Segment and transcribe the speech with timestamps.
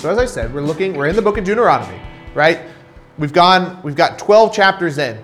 [0.00, 2.00] So as I said, we're looking, we're in the book of Deuteronomy,
[2.32, 2.60] right?
[3.18, 5.22] We've gone, we've got 12 chapters in,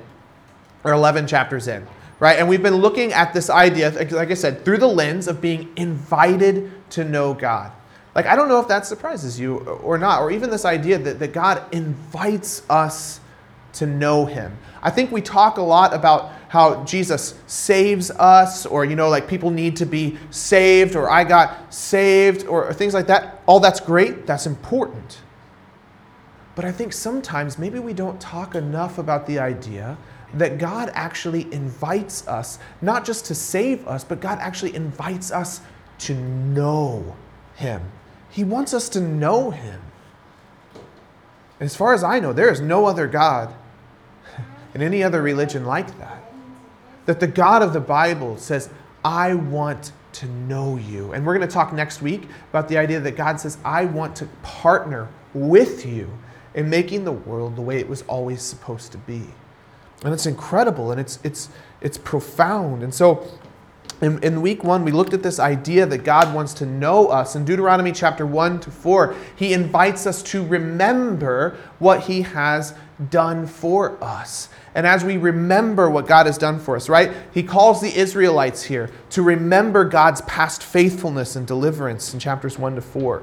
[0.85, 1.87] or 11 chapters in,
[2.21, 2.39] right?
[2.39, 5.73] And we've been looking at this idea, like I said, through the lens of being
[5.77, 7.73] invited to know God.
[8.15, 11.21] Like, I don't know if that surprises you or not, or even this idea that,
[11.21, 13.21] that God invites us
[13.75, 14.59] to know Him.
[14.83, 19.27] I think we talk a lot about how Jesus saves us, or, you know, like
[19.27, 23.36] people need to be saved, or I got saved, or, or things like that.
[23.47, 25.21] All that's great, that's important.
[26.55, 29.97] But I think sometimes maybe we don't talk enough about the idea
[30.35, 35.61] that God actually invites us, not just to save us, but God actually invites us
[35.99, 37.17] to know
[37.55, 37.83] Him.
[38.31, 39.81] He wants us to know Him.
[41.61, 43.55] As far as I know, there is no other God
[44.75, 46.27] in any other religion like that
[47.07, 48.69] that the God of the Bible says,
[49.05, 51.13] I want to know you.
[51.13, 54.17] And we're going to talk next week about the idea that God says, I want
[54.17, 56.11] to partner with you
[56.55, 59.23] in making the world the way it was always supposed to be.
[60.03, 61.49] And it's incredible and it's, it's,
[61.81, 62.83] it's profound.
[62.83, 63.27] And so
[64.03, 67.35] in, in, week one, we looked at this idea that God wants to know us.
[67.35, 72.75] In Deuteronomy chapter 1 to 4, he invites us to remember what he has
[73.11, 74.51] done for us.
[74.75, 77.11] And as we remember what God has done for us, right?
[77.33, 82.75] He calls the Israelites here to remember God's past faithfulness and deliverance in chapters 1
[82.75, 83.23] to 4.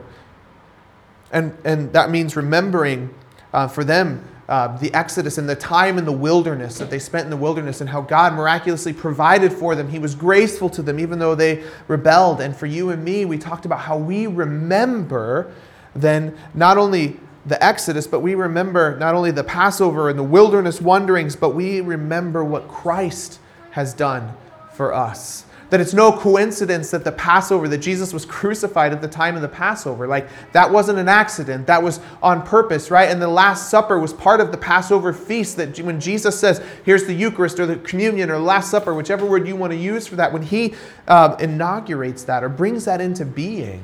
[1.31, 3.13] And, and that means remembering
[3.53, 7.23] uh, for them uh, the Exodus and the time in the wilderness that they spent
[7.23, 9.89] in the wilderness and how God miraculously provided for them.
[9.89, 12.41] He was graceful to them even though they rebelled.
[12.41, 15.53] And for you and me, we talked about how we remember
[15.95, 20.81] then not only the Exodus, but we remember not only the Passover and the wilderness
[20.81, 23.39] wanderings, but we remember what Christ
[23.71, 24.33] has done
[24.73, 25.45] for us.
[25.73, 29.41] That it's no coincidence that the Passover, that Jesus was crucified at the time of
[29.41, 30.05] the Passover.
[30.05, 31.65] Like, that wasn't an accident.
[31.65, 33.09] That was on purpose, right?
[33.09, 35.57] And the Last Supper was part of the Passover feast.
[35.57, 39.47] That when Jesus says, here's the Eucharist or the communion or Last Supper, whichever word
[39.47, 40.75] you want to use for that, when he
[41.07, 43.83] uh, inaugurates that or brings that into being,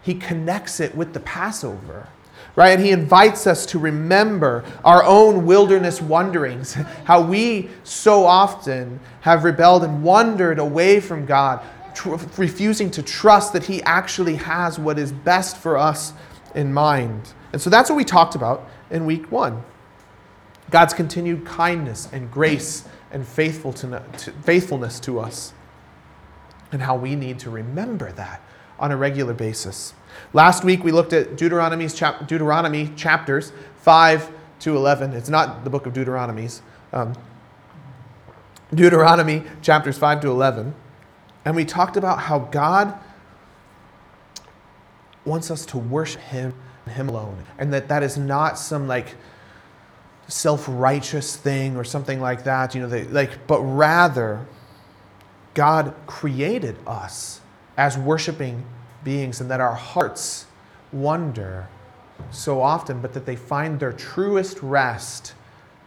[0.00, 2.08] he connects it with the Passover
[2.56, 2.70] right?
[2.70, 9.44] And he invites us to remember our own wilderness wanderings, how we so often have
[9.44, 11.64] rebelled and wandered away from God,
[11.94, 16.12] tr- refusing to trust that he actually has what is best for us
[16.54, 17.32] in mind.
[17.52, 19.62] And so that's what we talked about in week one
[20.70, 25.52] God's continued kindness and grace and faithful to, to, faithfulness to us,
[26.72, 28.40] and how we need to remember that
[28.84, 29.94] on a regular basis.
[30.34, 34.30] Last week we looked at Deuteronomy's chap- Deuteronomy chapters 5
[34.60, 35.14] to 11.
[35.14, 36.60] It's not the book of Deuteronomy's.
[36.92, 37.14] Um,
[38.74, 40.74] Deuteronomy chapters 5 to 11.
[41.46, 42.92] And we talked about how God
[45.24, 46.52] wants us to worship Him,
[46.86, 47.42] Him alone.
[47.56, 49.14] And that that is not some like
[50.28, 54.44] self-righteous thing or something like that, you know, they, like, but rather
[55.54, 57.40] God created us
[57.76, 58.64] as worshiping
[59.02, 60.46] beings and that our hearts
[60.92, 61.68] wonder
[62.30, 65.34] so often, but that they find their truest rest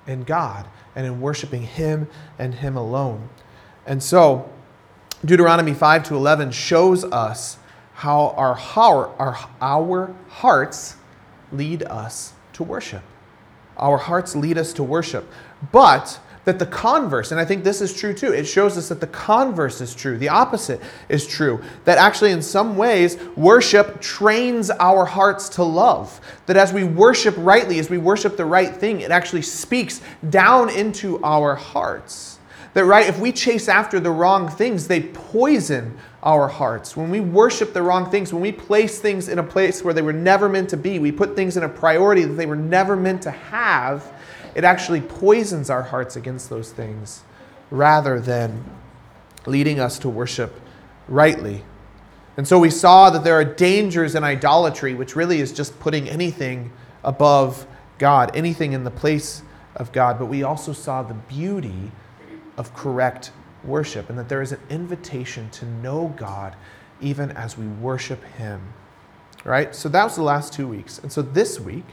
[0.05, 3.29] in God and in worshiping Him and Him alone.
[3.85, 4.49] And so,
[5.23, 7.57] Deuteronomy 5 to 11 shows us
[7.93, 10.95] how our, our, our, our hearts
[11.51, 13.01] lead us to worship.
[13.77, 15.27] Our hearts lead us to worship.
[15.71, 19.01] But that the converse, and I think this is true too, it shows us that
[19.01, 21.61] the converse is true, the opposite is true.
[21.83, 26.21] That actually, in some ways, worship trains our hearts to love.
[26.45, 29.99] That as we worship rightly, as we worship the right thing, it actually speaks
[30.29, 32.39] down into our hearts.
[32.75, 36.95] That, right, if we chase after the wrong things, they poison our hearts.
[36.95, 40.01] When we worship the wrong things, when we place things in a place where they
[40.01, 42.95] were never meant to be, we put things in a priority that they were never
[42.95, 44.13] meant to have
[44.57, 47.21] it actually poisons our hearts against those things
[47.69, 48.65] rather than
[49.45, 50.59] leading us to worship
[51.07, 51.63] rightly.
[52.37, 56.09] And so we saw that there are dangers in idolatry, which really is just putting
[56.09, 56.71] anything
[57.03, 57.67] above
[57.99, 59.43] God, anything in the place
[59.75, 60.17] of God.
[60.17, 61.91] But we also saw the beauty
[62.57, 63.29] of correct
[63.63, 66.55] worship and that there is an invitation to know God
[66.99, 68.73] even as we worship Him.
[69.43, 69.75] Right?
[69.75, 70.97] So that was the last two weeks.
[70.97, 71.85] And so this week,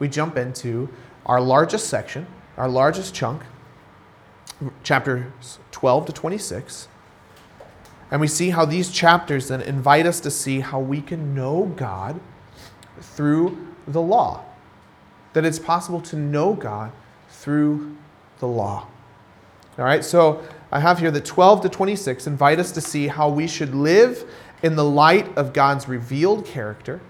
[0.00, 0.88] we jump into
[1.26, 2.26] our largest section,
[2.56, 3.42] our largest chunk,
[4.82, 6.88] chapters 12 to 26.
[8.10, 11.72] And we see how these chapters then invite us to see how we can know
[11.76, 12.20] God
[13.00, 14.44] through the law.
[15.32, 16.92] That it's possible to know God
[17.28, 17.96] through
[18.38, 18.86] the law.
[19.76, 23.28] All right, so I have here the 12 to 26 invite us to see how
[23.28, 24.24] we should live
[24.62, 27.00] in the light of God's revealed character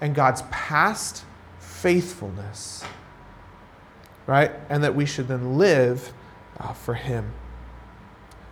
[0.00, 1.24] and God's past
[1.82, 2.84] faithfulness,
[4.28, 4.52] right?
[4.68, 6.12] And that we should then live
[6.60, 7.32] uh, for Him.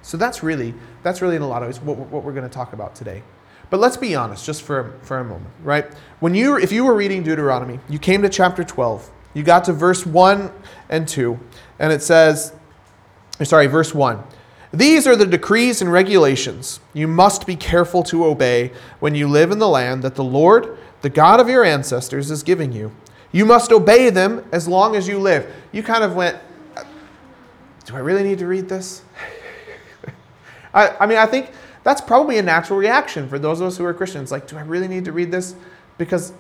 [0.02, 0.74] So that's really,
[1.04, 3.22] that's really in a lot of ways what, what we're going to talk about today.
[3.70, 5.86] But let's be honest, just for, for a moment, right?
[6.18, 9.72] When you, if you were reading Deuteronomy, you came to chapter 12, you got to
[9.72, 10.50] verse 1
[10.88, 11.38] and 2,
[11.78, 12.52] and it says,
[13.44, 14.24] sorry, verse 1.
[14.72, 19.52] These are the decrees and regulations you must be careful to obey when you live
[19.52, 22.90] in the land that the Lord, the God of your ancestors, is giving you.
[23.32, 25.52] You must obey them as long as you live.
[25.72, 26.36] You kind of went,
[27.84, 29.02] Do I really need to read this?
[30.74, 31.50] I, I mean, I think
[31.82, 34.30] that's probably a natural reaction for those of us who are Christians.
[34.30, 35.54] Like, do I really need to read this?
[35.98, 36.32] Because,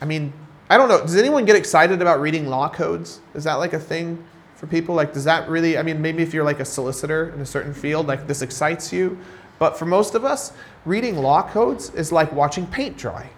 [0.00, 0.32] I mean,
[0.70, 1.00] I don't know.
[1.00, 3.20] Does anyone get excited about reading law codes?
[3.34, 4.22] Is that like a thing
[4.56, 4.94] for people?
[4.94, 7.72] Like, does that really, I mean, maybe if you're like a solicitor in a certain
[7.72, 9.18] field, like this excites you.
[9.58, 10.52] But for most of us,
[10.84, 13.28] reading law codes is like watching paint dry,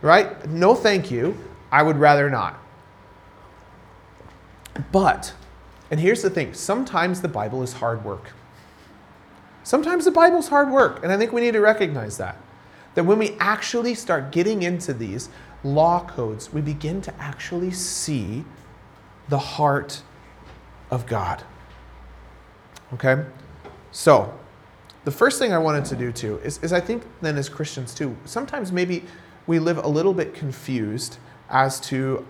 [0.00, 0.48] right?
[0.48, 1.36] No, thank you.
[1.72, 2.60] I would rather not.
[4.92, 5.34] But,
[5.90, 8.32] and here's the thing sometimes the Bible is hard work.
[9.64, 12.36] Sometimes the Bible's hard work, and I think we need to recognize that.
[12.94, 15.30] That when we actually start getting into these
[15.64, 18.44] law codes, we begin to actually see
[19.28, 20.02] the heart
[20.90, 21.42] of God.
[22.92, 23.24] Okay?
[23.92, 24.38] So,
[25.04, 27.94] the first thing I wanted to do too is, is I think then as Christians
[27.94, 29.04] too, sometimes maybe
[29.46, 31.18] we live a little bit confused
[31.50, 32.26] as to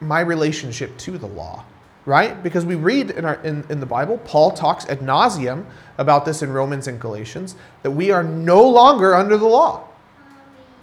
[0.00, 1.64] my relationship to the law
[2.08, 2.42] right?
[2.42, 5.66] Because we read in, our, in, in the Bible, Paul talks ad nauseum
[5.98, 9.86] about this in Romans and Galatians, that we are no longer under the law.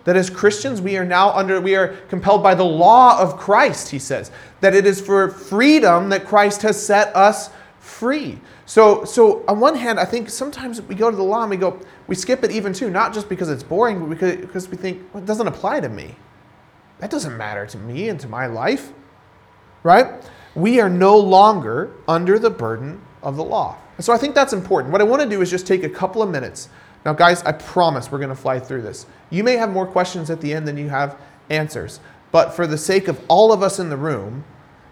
[0.03, 3.89] That as Christians, we are now under, we are compelled by the law of Christ,
[3.89, 4.29] he says.
[4.61, 8.39] That it is for freedom that Christ has set us free.
[8.67, 11.57] So, so on one hand, I think sometimes we go to the law and we
[11.57, 14.77] go, we skip it even too, not just because it's boring, but because, because we
[14.77, 16.15] think, well, it doesn't apply to me.
[16.99, 18.93] That doesn't matter to me and to my life,
[19.83, 20.23] right?
[20.55, 23.77] we are no longer under the burden of the law.
[23.97, 24.91] And so I think that's important.
[24.91, 26.69] What I want to do is just take a couple of minutes.
[27.05, 29.05] Now, guys, I promise we're going to fly through this.
[29.29, 31.17] You may have more questions at the end than you have
[31.49, 31.99] answers.
[32.31, 34.43] But for the sake of all of us in the room,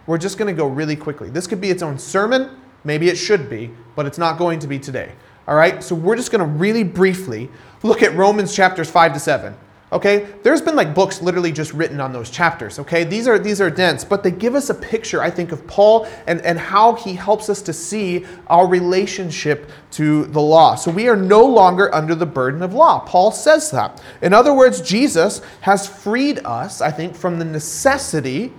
[0.06, 1.30] we're just going to go really quickly.
[1.30, 2.62] This could be its own sermon.
[2.84, 5.14] Maybe it should be, but it's not going to be today.
[5.48, 5.82] All right?
[5.82, 7.50] So we're just going to really briefly
[7.84, 9.56] look at Romans chapters 5 to 7.
[9.94, 12.80] Okay, there's been like books literally just written on those chapters.
[12.80, 15.68] Okay, these are these are dense, but they give us a picture, I think, of
[15.68, 20.74] Paul and, and how he helps us to see our relationship to the law.
[20.74, 23.02] So we are no longer under the burden of law.
[23.02, 24.02] Paul says that.
[24.24, 28.52] In other words, Jesus has freed us, I think, from the necessity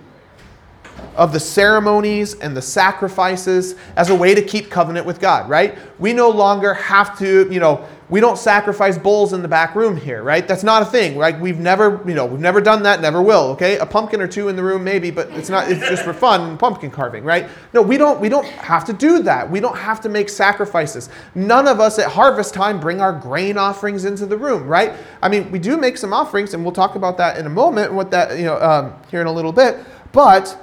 [1.15, 5.77] of the ceremonies and the sacrifices as a way to keep covenant with God, right?
[5.97, 9.97] We no longer have to, you know, we don't sacrifice bulls in the back room
[9.97, 10.47] here, right?
[10.47, 11.17] That's not a thing.
[11.17, 11.39] Right?
[11.39, 13.77] We've never, you know, we've never done that, never will, okay?
[13.77, 16.57] A pumpkin or two in the room maybe, but it's not it's just for fun,
[16.57, 17.47] pumpkin carving, right?
[17.73, 19.49] No, we don't we don't have to do that.
[19.49, 21.09] We don't have to make sacrifices.
[21.33, 24.93] None of us at harvest time bring our grain offerings into the room, right?
[25.21, 27.93] I mean, we do make some offerings and we'll talk about that in a moment
[27.93, 29.77] what that, you know, um, here in a little bit,
[30.11, 30.57] but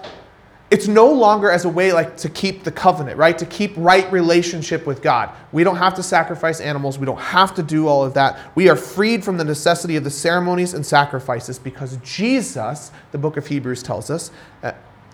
[0.72, 3.36] it's no longer as a way like to keep the covenant, right?
[3.36, 5.28] To keep right relationship with God.
[5.52, 6.98] We don't have to sacrifice animals.
[6.98, 8.38] We don't have to do all of that.
[8.54, 13.36] We are freed from the necessity of the ceremonies and sacrifices because Jesus, the book
[13.36, 14.30] of Hebrews tells us,
[14.62, 14.72] uh,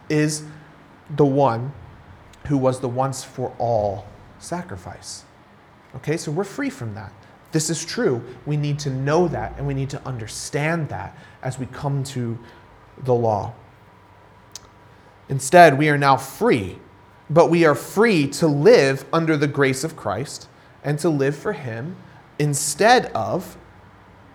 [0.09, 0.45] is
[1.17, 1.73] the one
[2.47, 4.07] who was the once for all
[4.39, 5.25] sacrifice.
[5.97, 7.13] Okay, so we're free from that.
[7.51, 8.23] This is true.
[8.47, 12.39] We need to know that and we need to understand that as we come to
[13.03, 13.55] the law.
[15.29, 16.79] Instead, we are now free,
[17.29, 20.49] but we are free to live under the grace of Christ
[20.83, 21.97] and to live for him
[22.39, 23.57] instead of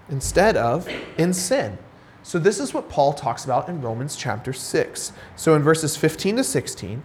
[0.09, 1.77] instead of in sin.
[2.21, 5.12] So this is what Paul talks about in Romans chapter 6.
[5.35, 7.03] So in verses 15 to 16,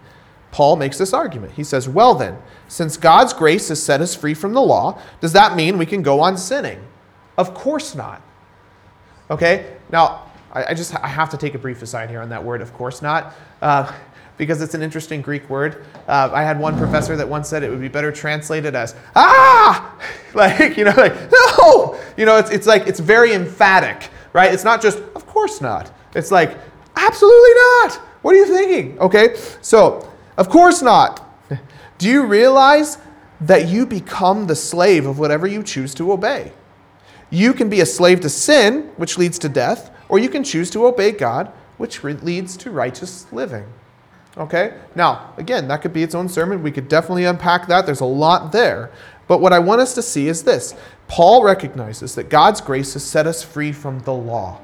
[0.51, 1.53] Paul makes this argument.
[1.53, 5.33] He says, "Well then, since God's grace has set us free from the law, does
[5.33, 6.79] that mean we can go on sinning?"
[7.37, 8.21] Of course not.
[9.29, 9.77] Okay?
[9.91, 12.61] Now, I, I just I have to take a brief aside here on that word,
[12.61, 13.91] of course not, uh,
[14.37, 15.85] because it's an interesting Greek word.
[16.07, 19.97] Uh, I had one professor that once said it would be better translated as ah,
[20.33, 24.53] like you know, like no, you know, it's it's like it's very emphatic, right?
[24.53, 25.91] It's not just of course not.
[26.15, 26.57] It's like
[26.95, 27.93] absolutely not.
[28.21, 28.99] What are you thinking?
[28.99, 31.25] Okay, so of course not.
[31.97, 32.97] Do you realize
[33.41, 36.53] that you become the slave of whatever you choose to obey?
[37.29, 40.69] You can be a slave to sin, which leads to death, or you can choose
[40.71, 43.65] to obey God, which leads to righteous living.
[44.37, 44.73] Okay?
[44.95, 46.61] Now, again, that could be its own sermon.
[46.63, 47.85] We could definitely unpack that.
[47.85, 48.91] There's a lot there.
[49.27, 50.75] But what I want us to see is this
[51.07, 54.59] Paul recognizes that God's grace has set us free from the law.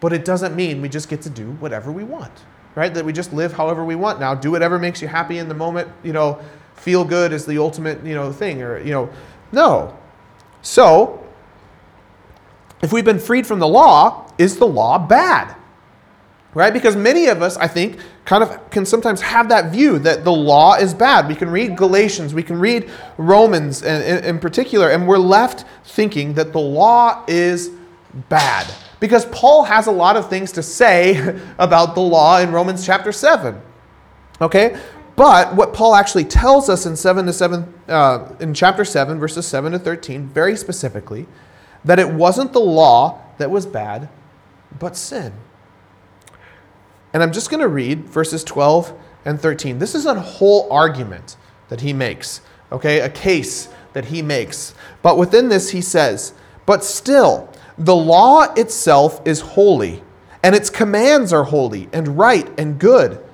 [0.00, 2.30] but it doesn't mean we just get to do whatever we want,
[2.74, 2.92] right?
[2.92, 4.34] That we just live however we want now.
[4.34, 6.40] Do whatever makes you happy in the moment, you know,
[6.74, 9.08] feel good is the ultimate, you know, thing or, you know,
[9.50, 9.96] no.
[10.60, 11.24] So,
[12.82, 15.56] if we've been freed from the law, is the law bad?
[16.54, 16.72] Right?
[16.72, 20.32] Because many of us, I think, kind of can sometimes have that view that the
[20.32, 21.26] law is bad.
[21.26, 22.88] We can read Galatians, we can read
[23.18, 27.70] Romans in, in, in particular, and we're left thinking that the law is
[28.28, 28.72] bad.
[29.00, 33.10] Because Paul has a lot of things to say about the law in Romans chapter
[33.10, 33.60] 7.
[34.40, 34.78] Okay?
[35.16, 39.46] But what Paul actually tells us in 7 to 7 uh, in chapter 7 verses
[39.46, 41.26] 7 to 13 very specifically
[41.84, 44.08] that it wasn't the law that was bad,
[44.78, 45.32] but sin.
[47.12, 48.92] And I'm just going to read verses 12
[49.24, 49.78] and 13.
[49.78, 51.36] This is a whole argument
[51.68, 52.40] that he makes,
[52.72, 53.00] okay?
[53.00, 54.74] A case that he makes.
[55.02, 56.34] But within this, he says,
[56.66, 60.02] But still, the law itself is holy,
[60.42, 63.24] and its commands are holy and right and good.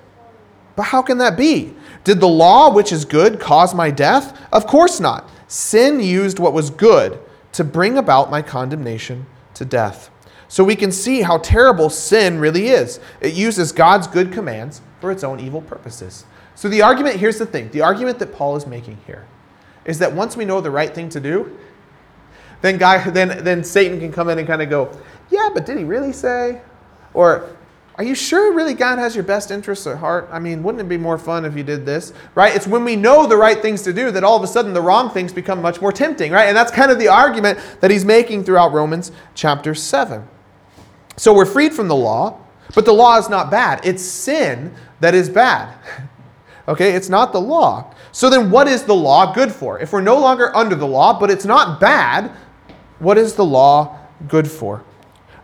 [0.76, 1.74] But how can that be?
[2.04, 4.38] Did the law, which is good, cause my death?
[4.52, 5.28] Of course not.
[5.48, 7.18] Sin used what was good
[7.52, 10.10] to bring about my condemnation to death.
[10.50, 12.98] So we can see how terrible sin really is.
[13.20, 16.24] It uses God's good commands for its own evil purposes.
[16.56, 19.28] So the argument here's the thing the argument that Paul is making here
[19.84, 21.56] is that once we know the right thing to do,
[22.62, 24.90] then, God, then, then Satan can come in and kind of go,
[25.30, 26.60] Yeah, but did he really say?
[27.14, 27.48] Or,
[27.94, 30.28] Are you sure really God has your best interests at heart?
[30.32, 32.12] I mean, wouldn't it be more fun if you did this?
[32.34, 32.56] Right?
[32.56, 34.82] It's when we know the right things to do that all of a sudden the
[34.82, 36.48] wrong things become much more tempting, right?
[36.48, 40.26] And that's kind of the argument that he's making throughout Romans chapter 7.
[41.16, 42.38] So we're freed from the law,
[42.74, 43.80] but the law is not bad.
[43.84, 45.74] It's sin that is bad.
[46.68, 47.92] okay, it's not the law.
[48.12, 49.78] So then what is the law good for?
[49.78, 52.32] If we're no longer under the law, but it's not bad,
[52.98, 53.98] what is the law
[54.28, 54.84] good for?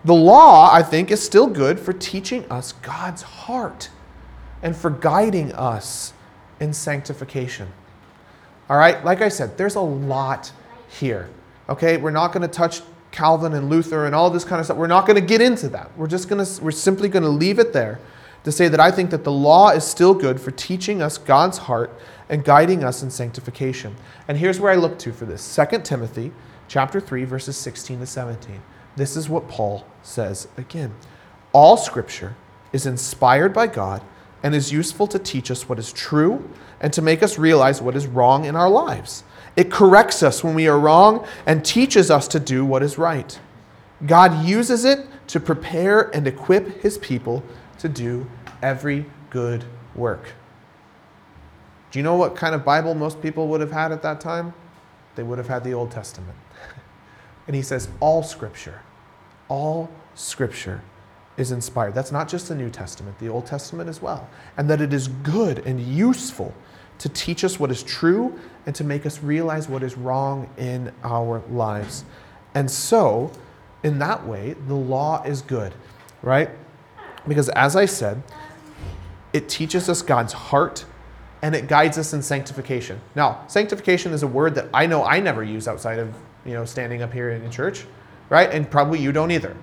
[0.05, 3.91] The law, I think, is still good for teaching us God's heart
[4.63, 6.13] and for guiding us
[6.61, 7.69] in sanctification.
[8.69, 10.53] All right, like I said, there's a lot
[10.89, 11.29] here.
[11.69, 12.83] Okay, we're not going to touch
[13.17, 14.77] Calvin and Luther and all this kind of stuff.
[14.77, 15.91] We're not going to get into that.
[15.97, 17.99] We're just going to, we're simply going to leave it there
[18.45, 21.57] to say that I think that the law is still good for teaching us God's
[21.57, 23.97] heart and guiding us in sanctification.
[24.29, 26.31] And here's where I look to for this 2 Timothy
[26.69, 28.61] chapter 3 verses 16 to 17.
[28.97, 30.95] This is what Paul says again.
[31.55, 32.37] All scripture
[32.75, 34.03] is inspired by God
[34.43, 36.51] and is useful to teach us what is true
[36.83, 39.25] and to make us realize what is wrong in our lives.
[39.57, 43.39] It corrects us when we are wrong and teaches us to do what is right.
[44.05, 47.43] God uses it to prepare and equip his people
[47.79, 48.27] to do
[48.63, 50.35] every good work.
[51.91, 54.53] Do you know what kind of Bible most people would have had at that time?
[55.15, 56.37] They would have had the Old Testament.
[57.47, 58.83] and he says, all scripture,
[59.49, 60.83] all scripture
[61.39, 61.95] is inspired.
[61.95, 64.29] That's not just the New Testament, the Old Testament as well.
[64.57, 66.55] And that it is good and useful
[66.99, 70.93] to teach us what is true and to make us realize what is wrong in
[71.05, 72.05] our lives.
[72.55, 73.31] And so,
[73.83, 75.75] in that way, the law is good,
[76.23, 76.50] right?
[77.29, 78.23] Because as I said,
[79.33, 80.85] it teaches us God's heart
[81.43, 83.00] and it guides us in sanctification.
[83.15, 86.65] Now, sanctification is a word that I know I never use outside of, you know,
[86.65, 87.85] standing up here in church,
[88.31, 88.50] right?
[88.50, 89.55] And probably you don't either.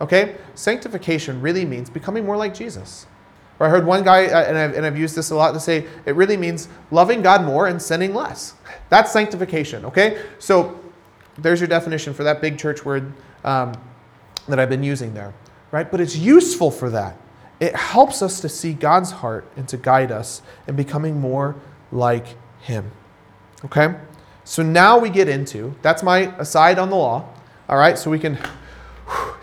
[0.00, 0.36] Okay?
[0.54, 3.06] Sanctification really means becoming more like Jesus.
[3.60, 5.60] Or I heard one guy, uh, and I've, and I've used this a lot, to
[5.60, 8.54] say it really means loving God more and sinning less.
[8.88, 10.22] That's sanctification, okay?
[10.38, 10.78] So
[11.36, 13.12] there's your definition for that big church word
[13.44, 13.72] um,
[14.46, 15.34] that I've been using there,
[15.72, 15.90] right?
[15.90, 17.16] But it's useful for that.
[17.58, 21.56] It helps us to see God's heart and to guide us in becoming more
[21.90, 22.92] like Him,
[23.64, 23.96] okay?
[24.44, 27.28] So now we get into that's my aside on the law,
[27.68, 27.98] all right?
[27.98, 28.38] So we can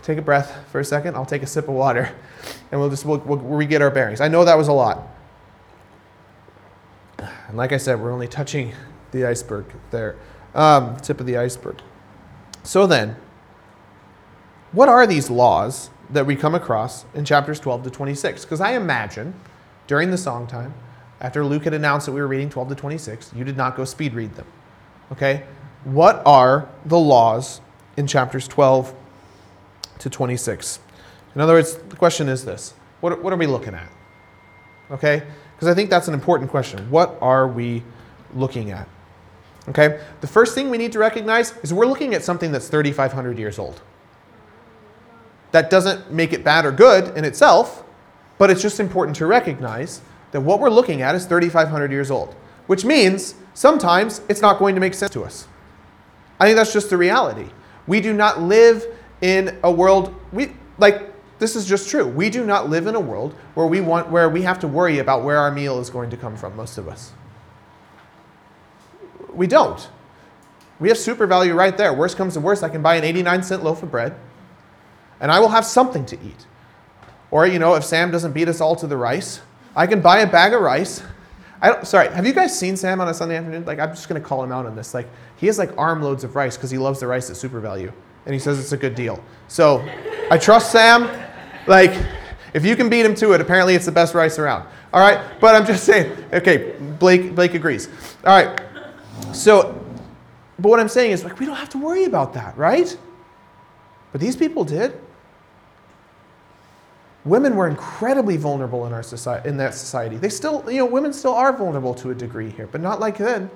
[0.02, 1.16] take a breath for a second.
[1.16, 2.16] I'll take a sip of water
[2.72, 4.22] and we'll just we'll, we'll re-get our bearings.
[4.22, 5.08] I know that was a lot.
[7.48, 8.74] And like I said, we're only touching
[9.12, 10.16] the iceberg there,
[10.54, 11.82] um, tip of the iceberg.
[12.64, 13.16] So then,
[14.72, 18.44] what are these laws that we come across in chapters 12 to 26?
[18.44, 19.34] Because I imagine
[19.88, 20.74] during the song time,
[21.22, 23.86] after Luke had announced that we were reading 12 to 26, you did not go
[23.86, 24.48] speed read them.
[25.12, 25.44] Okay?
[25.86, 27.62] What are the laws
[27.96, 28.94] in chapters 12
[30.00, 30.80] to 26?
[31.36, 33.90] In other words, the question is this what, what are we looking at?
[34.92, 35.24] Okay?
[35.56, 36.90] Because I think that's an important question.
[36.90, 37.84] What are we
[38.34, 38.88] looking at?
[39.70, 40.02] Okay?
[40.22, 43.60] The first thing we need to recognize is we're looking at something that's 3,500 years
[43.60, 43.82] old.
[45.52, 47.84] That doesn't make it bad or good in itself,
[48.38, 50.02] but it's just important to recognize
[50.32, 52.36] that what we're looking at is 3,500 years old,
[52.68, 55.48] which means sometimes it's not going to make sense to us.
[56.40, 57.48] I think that's just the reality.
[57.88, 58.86] We do not live
[59.22, 62.08] in a world, we, like, this is just true.
[62.08, 65.00] We do not live in a world where we want where we have to worry
[65.00, 67.12] about where our meal is going to come from, most of us.
[69.34, 69.90] We don't.
[70.80, 71.94] We have SuperValu right there.
[71.94, 74.16] Worst comes to worst, I can buy an 89 cent loaf of bread
[75.20, 76.46] and I will have something to eat.
[77.32, 79.42] Or, you know, if Sam doesn't beat us all to the rice,
[79.76, 81.04] I can buy a bag of rice.
[81.62, 83.66] I don't, sorry, have you guys seen Sam on a Sunday afternoon?
[83.66, 84.94] Like, I'm just going to call him out on this.
[84.94, 87.92] Like, he has like armloads of rice because he loves the rice at SuperValu
[88.26, 89.24] And he says it's a good deal.
[89.48, 89.88] So
[90.30, 91.25] I trust Sam.
[91.68, 91.94] Like,
[92.54, 94.68] if you can beat him to it, apparently it's the best rice around.
[94.94, 95.40] All right?
[95.40, 97.90] But I'm just saying, okay, Blake, Blake agrees.
[98.24, 98.60] All right.
[99.34, 99.84] So,
[100.58, 102.98] but what I'm saying is, like, we don't have to worry about that, right?
[104.12, 105.00] But these people did.
[107.26, 110.16] Women were incredibly vulnerable in our society, in that society.
[110.16, 113.18] They still, you know, women still are vulnerable to a degree here, but not like
[113.18, 113.50] then.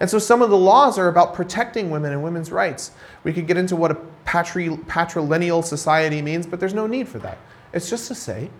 [0.00, 2.92] And so some of the laws are about protecting women and women's rights.
[3.24, 7.18] We could get into what a patri, patrilineal society means, but there's no need for
[7.20, 7.38] that.
[7.72, 8.50] It's just to say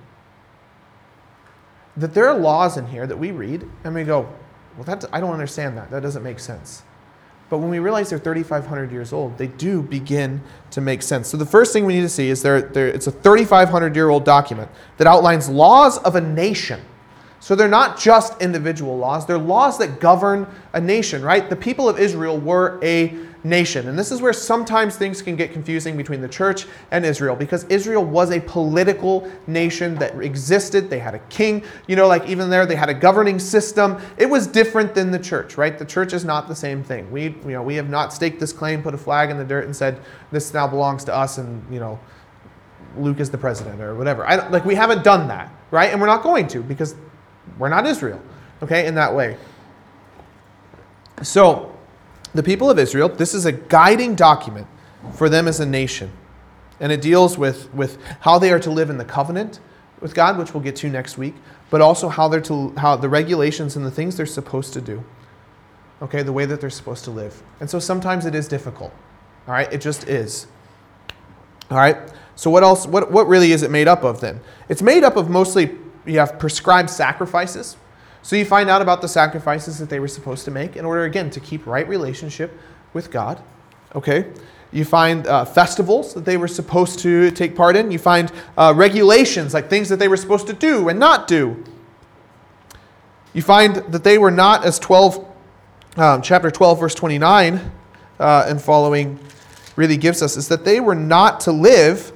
[1.96, 4.28] that there are laws in here that we read and we go,
[4.76, 5.90] well, that, I don't understand that.
[5.90, 6.82] That doesn't make sense.
[7.50, 11.28] But when we realize they're 3,500 years old, they do begin to make sense.
[11.28, 14.24] So the first thing we need to see is there, it's a 3,500 year old
[14.24, 16.80] document that outlines laws of a nation.
[17.40, 21.48] So they're not just individual laws, they're laws that govern a nation, right?
[21.48, 23.88] The people of Israel were a nation.
[23.88, 27.64] And this is where sometimes things can get confusing between the church and Israel because
[27.64, 30.90] Israel was a political nation that existed.
[30.90, 34.00] They had a king, you know, like even there they had a governing system.
[34.16, 35.78] It was different than the church, right?
[35.78, 37.10] The church is not the same thing.
[37.10, 39.64] We, you know, we have not staked this claim, put a flag in the dirt
[39.64, 40.00] and said
[40.32, 41.98] this now belongs to us and, you know,
[42.96, 44.26] Luke is the president or whatever.
[44.26, 45.92] I, like we haven't done that, right?
[45.92, 46.96] And we're not going to because
[47.58, 48.20] we're not Israel,
[48.62, 49.36] okay, in that way.
[51.22, 51.74] So,
[52.34, 54.66] the people of Israel, this is a guiding document
[55.14, 56.10] for them as a nation.
[56.80, 59.60] And it deals with, with how they are to live in the covenant
[60.00, 61.34] with God, which we'll get to next week,
[61.70, 65.04] but also how they're to how the regulations and the things they're supposed to do.
[66.00, 67.42] Okay, the way that they're supposed to live.
[67.58, 68.92] And so sometimes it is difficult.
[69.48, 70.46] All right, it just is.
[71.70, 71.96] All right.
[72.36, 74.40] So what else what what really is it made up of then?
[74.68, 75.76] It's made up of mostly
[76.08, 77.76] you have prescribed sacrifices,
[78.22, 81.04] so you find out about the sacrifices that they were supposed to make in order,
[81.04, 82.58] again, to keep right relationship
[82.92, 83.42] with God.
[83.94, 84.30] Okay?
[84.70, 87.90] You find uh, festivals that they were supposed to take part in.
[87.90, 91.64] You find uh, regulations, like things that they were supposed to do and not do.
[93.32, 95.26] You find that they were not, as 12,
[95.96, 97.72] um, chapter 12, verse 29
[98.18, 99.18] uh, and following
[99.76, 102.12] really gives us, is that they were not to live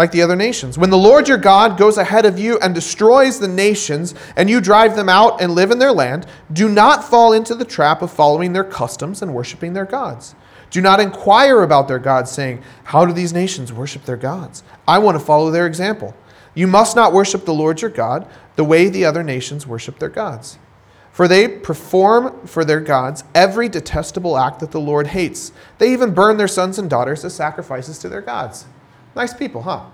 [0.00, 0.78] like the other nations.
[0.78, 4.58] When the Lord your God goes ahead of you and destroys the nations, and you
[4.58, 8.10] drive them out and live in their land, do not fall into the trap of
[8.10, 10.34] following their customs and worshiping their gods.
[10.70, 14.62] Do not inquire about their gods, saying, How do these nations worship their gods?
[14.88, 16.16] I want to follow their example.
[16.54, 20.08] You must not worship the Lord your God the way the other nations worship their
[20.08, 20.58] gods.
[21.12, 25.52] For they perform for their gods every detestable act that the Lord hates.
[25.76, 28.64] They even burn their sons and daughters as sacrifices to their gods.
[29.14, 29.86] Nice people, huh?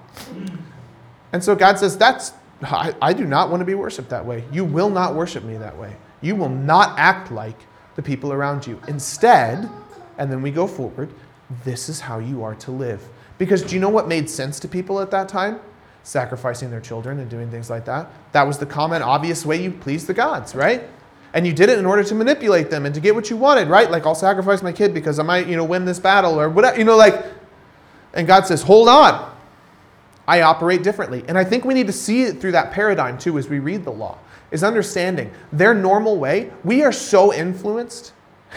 [1.32, 4.44] And so God says, That's I, I, do not want to be worshiped that way.
[4.50, 5.94] You will not worship me that way.
[6.22, 7.58] You will not act like
[7.96, 8.80] the people around you.
[8.88, 9.68] Instead,
[10.18, 11.12] and then we go forward,
[11.64, 13.02] this is how you are to live.
[13.38, 15.60] Because do you know what made sense to people at that time?
[16.02, 18.10] Sacrificing their children and doing things like that.
[18.32, 20.84] That was the common, obvious way you please the gods, right?
[21.34, 23.68] And you did it in order to manipulate them and to get what you wanted,
[23.68, 23.90] right?
[23.90, 26.78] Like I'll sacrifice my kid because I might, you know, win this battle or whatever.
[26.78, 27.35] You know, like
[28.16, 29.34] and God says, hold on.
[30.26, 31.22] I operate differently.
[31.28, 33.84] And I think we need to see it through that paradigm too as we read
[33.84, 34.18] the law,
[34.50, 36.50] is understanding their normal way.
[36.64, 38.12] We are so influenced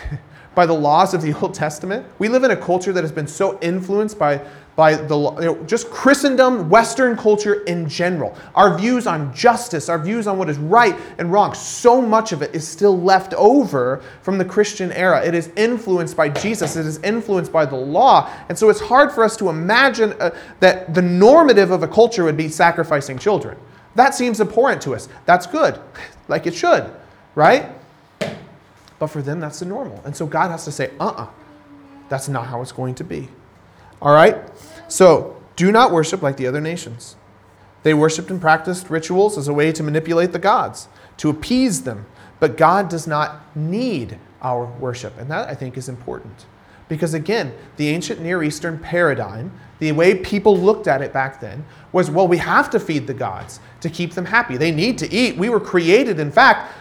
[0.56, 2.08] by the laws of the Old Testament.
[2.17, 4.41] We live in a culture that has been so influenced by
[4.80, 8.34] by the you know, just Christendom, Western culture in general.
[8.56, 12.42] Our views on justice, our views on what is right and wrong, so much of
[12.42, 15.22] it is still left over from the Christian era.
[15.22, 18.32] It is influenced by Jesus, it is influenced by the law.
[18.48, 20.30] And so it's hard for us to imagine uh,
[20.62, 23.58] that the normative of a culture would be sacrificing children.
[23.96, 25.10] That seems abhorrent to us.
[25.26, 25.78] That's good,
[26.30, 26.89] like it should,
[27.36, 27.68] right?
[28.98, 30.02] But for them, that's the normal.
[30.06, 31.28] And so God has to say, uh uh-uh, uh,
[32.08, 33.28] that's not how it's going to be.
[34.02, 34.38] All right?
[34.89, 37.15] So, do not worship like the other nations.
[37.84, 42.06] They worshiped and practiced rituals as a way to manipulate the gods, to appease them.
[42.39, 45.17] But God does not need our worship.
[45.17, 46.45] And that, I think, is important.
[46.88, 51.65] Because again, the ancient Near Eastern paradigm, the way people looked at it back then,
[51.91, 54.58] was well, we have to feed the gods to keep them happy.
[54.58, 55.38] They need to eat.
[55.38, 56.19] We were created.
[56.19, 56.73] In fact,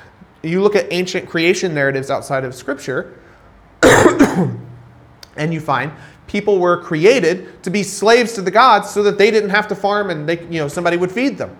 [0.42, 3.18] you look at ancient creation narratives outside of Scripture,
[5.38, 5.92] and you find
[6.28, 9.74] people were created to be slaves to the gods so that they didn't have to
[9.74, 11.56] farm and they, you know, somebody would feed them.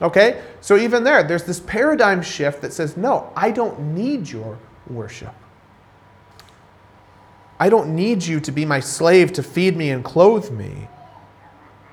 [0.00, 0.40] Okay?
[0.60, 5.34] So even there, there's this paradigm shift that says, no, I don't need your worship.
[7.58, 10.88] I don't need you to be my slave to feed me and clothe me.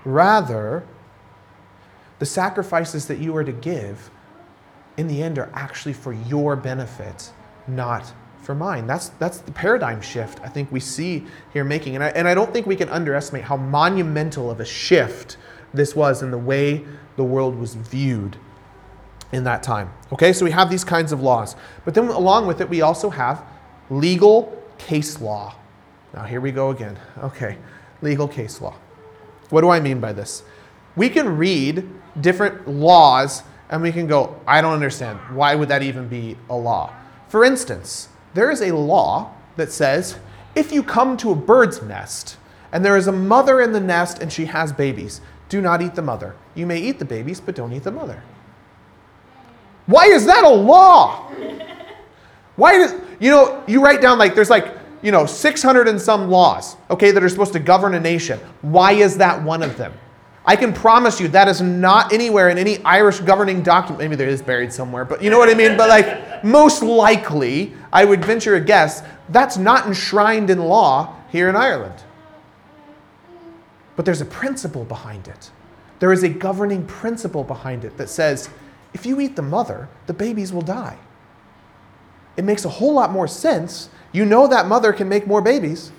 [0.05, 0.85] Rather,
[2.19, 4.09] the sacrifices that you are to give
[4.97, 7.31] in the end are actually for your benefit,
[7.67, 8.13] not
[8.49, 8.87] for mine.
[8.87, 11.93] That's, that's the paradigm shift I think we see here making.
[11.93, 15.37] And I, and I don't think we can underestimate how monumental of a shift
[15.71, 16.83] this was in the way
[17.15, 18.37] the world was viewed
[19.31, 19.93] in that time.
[20.11, 21.55] Okay, so we have these kinds of laws.
[21.85, 23.45] But then along with it, we also have
[23.91, 25.53] legal case law.
[26.15, 26.97] Now, here we go again.
[27.19, 27.55] Okay,
[28.01, 28.73] legal case law.
[29.51, 30.41] What do I mean by this?
[30.95, 31.87] We can read
[32.19, 35.19] different laws and we can go, I don't understand.
[35.35, 36.95] Why would that even be a law?
[37.27, 38.09] For instance,
[38.39, 40.15] there is a law that says
[40.55, 42.37] if you come to a bird's nest
[42.71, 45.93] and there is a mother in the nest and she has babies, do not eat
[45.93, 46.37] the mother.
[46.55, 48.23] You may eat the babies, but don't eat the mother.
[49.87, 51.29] Why is that a law?
[52.55, 56.29] Why does, you know, you write down like, there's like, you know, 600 and some
[56.29, 58.39] laws, okay, that are supposed to govern a nation.
[58.61, 59.91] Why is that one of them?
[60.49, 63.99] I can promise you that is not anywhere in any Irish governing document.
[63.99, 65.77] Maybe there is buried somewhere, but you know what I mean?
[65.77, 71.49] But like, most likely, I would venture a guess, that's not enshrined in law here
[71.49, 72.03] in Ireland.
[73.95, 75.51] But there's a principle behind it.
[75.99, 78.49] There is a governing principle behind it that says
[78.91, 80.97] if you eat the mother, the babies will die.
[82.37, 83.91] It makes a whole lot more sense.
[84.13, 85.91] You know that mother can make more babies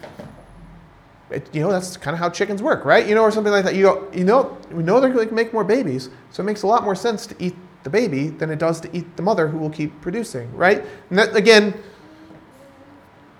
[1.30, 3.06] it, you know, that's kind of how chickens work, right?
[3.06, 3.74] You know, or something like that.
[3.74, 6.62] You go, you know, we know they're going to make more babies, so it makes
[6.62, 9.48] a lot more sense to eat the baby than it does to eat the mother
[9.48, 10.84] who will keep producing, right?
[11.08, 11.80] And that, again,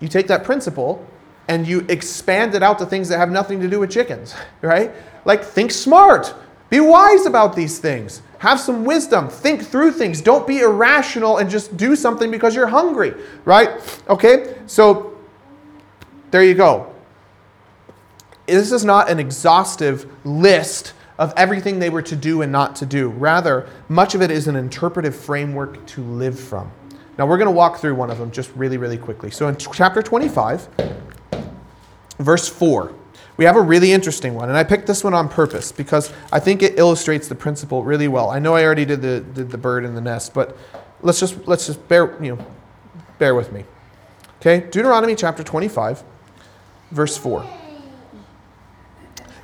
[0.01, 1.07] you take that principle
[1.49, 4.93] and you expand it out to things that have nothing to do with chickens, right?
[5.25, 6.35] Like, think smart,
[6.71, 10.23] be wise about these things, have some wisdom, think through things.
[10.23, 13.71] Don't be irrational and just do something because you're hungry, right?
[14.09, 15.19] Okay, so
[16.31, 16.90] there you go
[18.51, 22.87] this is not an exhaustive list of everything they were to do and not to
[22.87, 23.11] do.
[23.11, 26.73] Rather, much of it is an interpretive framework to live from.
[27.19, 29.31] Now, we're going to walk through one of them just really, really quickly.
[29.31, 30.69] So, in chapter 25,
[32.19, 32.95] verse 4,
[33.37, 34.49] we have a really interesting one.
[34.49, 38.09] And I picked this one on purpose because I think it illustrates the principle really
[38.09, 38.31] well.
[38.31, 40.57] I know I already did the, did the bird in the nest, but
[41.03, 42.47] let's just, let's just bear, you know,
[43.19, 43.65] bear with me.
[44.41, 46.03] Okay, Deuteronomy chapter 25,
[46.93, 47.60] verse 4.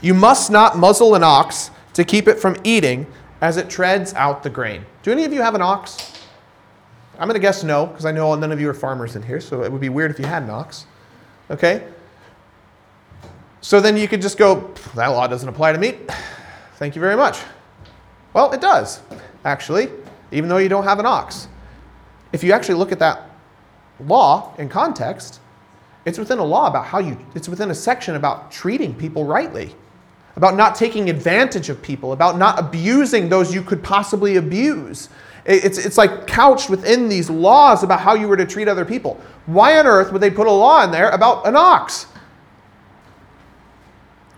[0.01, 3.07] You must not muzzle an ox to keep it from eating
[3.41, 4.85] as it treads out the grain.
[5.03, 6.13] Do any of you have an ox?
[7.19, 9.41] I'm going to guess no, because I know none of you are farmers in here,
[9.41, 10.87] so it would be weird if you had an ox.
[11.51, 11.87] Okay?
[13.63, 15.97] So then you could just go, that law doesn't apply to me.
[16.75, 17.39] Thank you very much.
[18.35, 19.01] Well, it does,
[19.45, 19.89] actually,
[20.31, 21.49] even though you don't have an ox.
[22.33, 23.31] If you actually look at that
[24.01, 25.41] law in context,
[26.05, 29.75] it's within a law about how you, it's within a section about treating people rightly
[30.37, 35.09] about not taking advantage of people, about not abusing those you could possibly abuse.
[35.47, 39.19] It's, it's like couched within these laws about how you were to treat other people.
[39.47, 42.07] Why on earth would they put a law in there about an ox?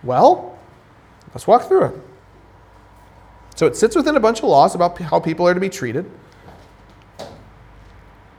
[0.01, 0.57] Well,
[1.29, 1.95] let's walk through it.
[3.55, 6.09] So it sits within a bunch of laws about how people are to be treated.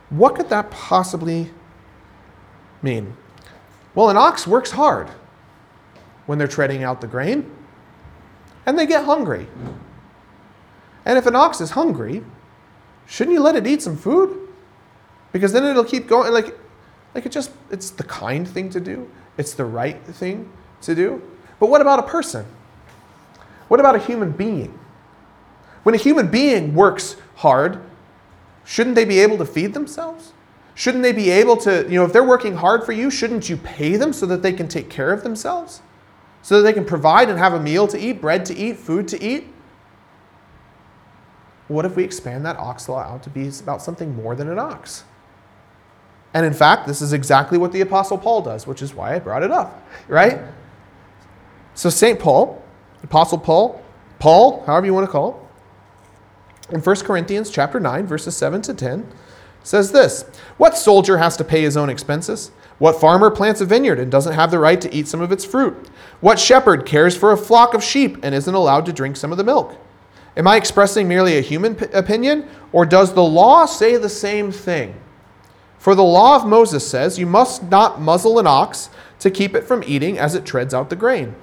[0.08, 1.50] What could that possibly
[2.80, 3.16] mean?
[3.94, 5.10] Well, an ox works hard
[6.30, 7.44] when they're treading out the grain,
[8.64, 9.48] and they get hungry.
[11.04, 12.22] And if an ox is hungry,
[13.04, 14.48] shouldn't you let it eat some food?
[15.32, 16.32] Because then it'll keep going.
[16.32, 16.56] Like,
[17.16, 20.48] like it just, it's the kind thing to do, it's the right thing
[20.82, 21.20] to do.
[21.58, 22.46] But what about a person?
[23.66, 24.78] What about a human being?
[25.82, 27.82] When a human being works hard,
[28.64, 30.32] shouldn't they be able to feed themselves?
[30.76, 33.56] Shouldn't they be able to, you know, if they're working hard for you, shouldn't you
[33.56, 35.82] pay them so that they can take care of themselves?
[36.42, 39.08] So that they can provide and have a meal to eat, bread to eat, food
[39.08, 39.48] to eat?
[41.68, 44.58] What if we expand that ox law out to be about something more than an
[44.58, 45.04] ox?
[46.32, 49.18] And in fact, this is exactly what the Apostle Paul does, which is why I
[49.18, 50.40] brought it up, right?
[51.74, 52.18] So, St.
[52.18, 52.62] Paul,
[53.02, 53.82] Apostle Paul,
[54.18, 55.48] Paul, however you want to call
[56.68, 59.10] it, in 1 Corinthians chapter 9, verses 7 to 10,
[59.62, 60.24] says this
[60.56, 62.52] What soldier has to pay his own expenses?
[62.78, 65.44] What farmer plants a vineyard and doesn't have the right to eat some of its
[65.44, 65.88] fruit?
[66.20, 69.38] What shepherd cares for a flock of sheep and isn't allowed to drink some of
[69.38, 69.76] the milk?
[70.36, 74.52] Am I expressing merely a human p- opinion, or does the law say the same
[74.52, 74.94] thing?
[75.78, 79.64] For the law of Moses says, You must not muzzle an ox to keep it
[79.64, 81.34] from eating as it treads out the grain.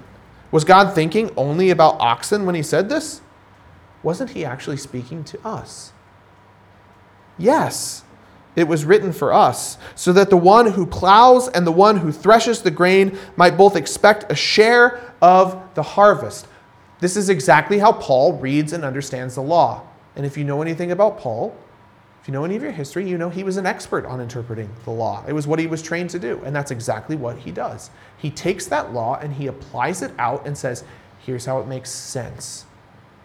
[0.51, 3.21] Was God thinking only about oxen when he said this?
[4.03, 5.91] Wasn't he actually speaking to us?
[7.37, 8.03] Yes,
[8.57, 12.11] it was written for us, so that the one who plows and the one who
[12.11, 16.47] threshes the grain might both expect a share of the harvest.
[16.99, 19.83] This is exactly how Paul reads and understands the law.
[20.15, 21.55] And if you know anything about Paul,
[22.19, 24.71] if you know any of your history, you know he was an expert on interpreting
[24.85, 25.23] the law.
[25.27, 27.91] It was what he was trained to do, and that's exactly what he does.
[28.17, 30.83] He takes that law and he applies it out and says,
[31.19, 32.65] here's how it makes sense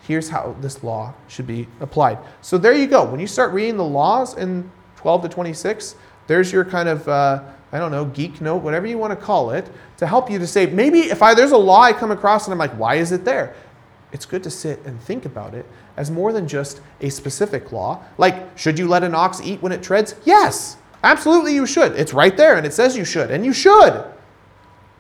[0.05, 2.19] here's how this law should be applied.
[2.41, 3.05] So there you go.
[3.05, 4.71] When you start reading the laws in
[5.03, 5.97] 12 to 26,
[6.29, 9.51] there's your kind of, uh, I don't know, geek note, whatever you want to call
[9.51, 12.47] it, to help you to say, maybe if I, there's a law I come across
[12.47, 13.55] and I'm like, why is it there?
[14.13, 18.03] It's good to sit and think about it as more than just a specific law.
[18.17, 20.15] Like, should you let an ox eat when it treads?
[20.25, 21.93] Yes, absolutely you should.
[21.93, 24.05] It's right there and it says you should, and you should.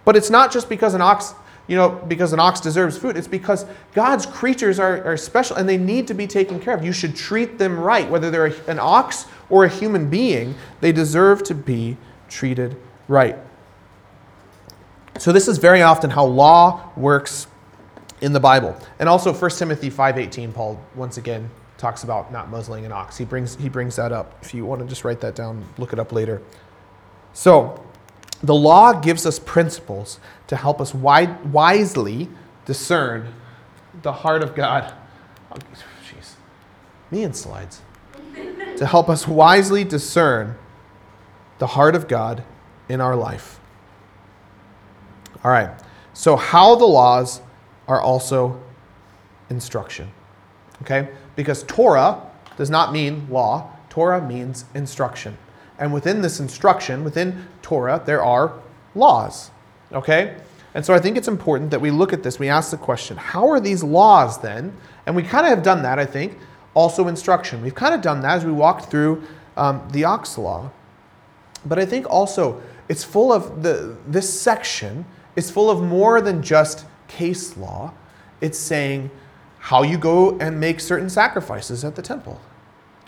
[0.04, 1.34] But it's not just because an ox
[1.68, 3.16] you know, because an ox deserves food.
[3.16, 6.84] It's because God's creatures are, are special and they need to be taken care of.
[6.84, 8.08] You should treat them right.
[8.10, 12.74] Whether they're an ox or a human being, they deserve to be treated
[13.06, 13.36] right.
[15.18, 17.46] So this is very often how law works
[18.22, 18.74] in the Bible.
[18.98, 23.18] And also 1 Timothy 5:18 Paul once again talks about not muzzling an ox.
[23.18, 24.38] He brings he brings that up.
[24.40, 26.40] If you want to just write that down, look it up later.
[27.34, 27.84] So,
[28.42, 32.28] the law gives us principles to help us wisely
[32.64, 33.34] discern
[34.00, 34.94] the heart of God.
[35.50, 36.34] Oh, jeez,
[37.10, 37.82] me and slides.
[38.76, 40.56] To help us wisely discern
[41.58, 42.44] the heart of God
[42.88, 43.61] in our life.
[45.44, 45.70] All right,
[46.14, 47.40] so how the laws
[47.88, 48.61] are also
[49.50, 50.11] instruction.
[50.82, 51.08] Okay?
[51.37, 52.20] Because Torah
[52.56, 55.38] does not mean law, Torah means instruction.
[55.78, 58.54] And within this instruction, within Torah, there are
[58.94, 59.50] laws.
[59.92, 60.37] Okay?
[60.74, 62.38] And so I think it's important that we look at this.
[62.38, 64.76] We ask the question how are these laws then?
[65.06, 66.38] And we kind of have done that, I think.
[66.74, 67.62] Also, instruction.
[67.62, 69.22] We've kind of done that as we walked through
[69.56, 70.70] um, the ox law.
[71.64, 75.04] But I think also it's full of the, this section
[75.37, 77.92] is full of more than just case law.
[78.40, 79.11] It's saying
[79.58, 82.40] how you go and make certain sacrifices at the temple.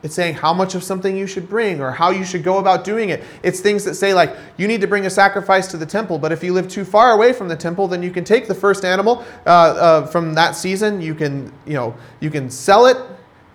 [0.04, 2.84] It's saying how much of something you should bring or how you should go about
[2.84, 3.24] doing it.
[3.42, 6.30] It's things that say, like, you need to bring a sacrifice to the temple, but
[6.30, 8.84] if you live too far away from the temple, then you can take the first
[8.84, 11.00] animal uh, uh, from that season.
[11.00, 12.98] You can, you know, you can sell it,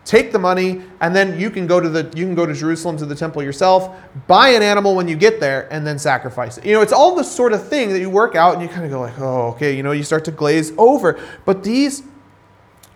[0.09, 2.97] take the money, and then you can go to the you can go to Jerusalem
[2.97, 3.95] to the temple yourself,
[4.25, 6.65] buy an animal when you get there, and then sacrifice it.
[6.65, 8.85] You know, it's all the sort of thing that you work out, and you kind
[8.85, 11.19] of go like, oh, okay, you know, you start to glaze over.
[11.45, 12.01] But these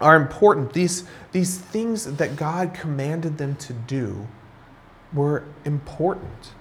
[0.02, 0.74] are important.
[0.74, 4.28] These, these things that God commanded them to do
[5.14, 6.54] were important.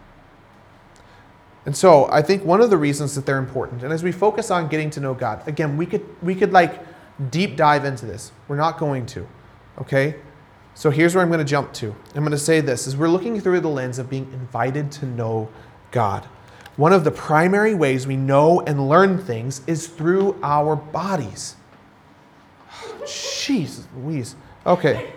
[1.65, 4.51] And so I think one of the reasons that they're important, and as we focus
[4.51, 6.79] on getting to know God, again, we could we could like
[7.31, 8.33] deep dive into this.
[8.49, 9.27] We're not going to.
[9.79, 10.17] Okay?
[10.75, 11.95] So here's where I'm going to jump to.
[12.15, 15.07] I'm going to say this as we're looking through the lens of being invited to
[15.07, 15.49] know
[15.91, 16.27] God.
[16.77, 21.57] One of the primary ways we know and learn things is through our bodies.
[23.03, 24.37] Jeez Louise.
[24.65, 25.13] Okay.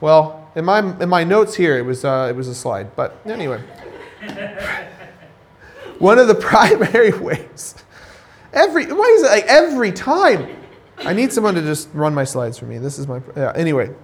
[0.00, 2.96] Well, in my, in my notes here, it was, uh, it was a slide.
[2.96, 3.62] But anyway.
[5.98, 7.76] One of the primary ways.
[8.52, 10.65] Every, why is it like every time?
[10.98, 12.78] I need someone to just run my slides for me.
[12.78, 13.94] This is my, yeah, anyway.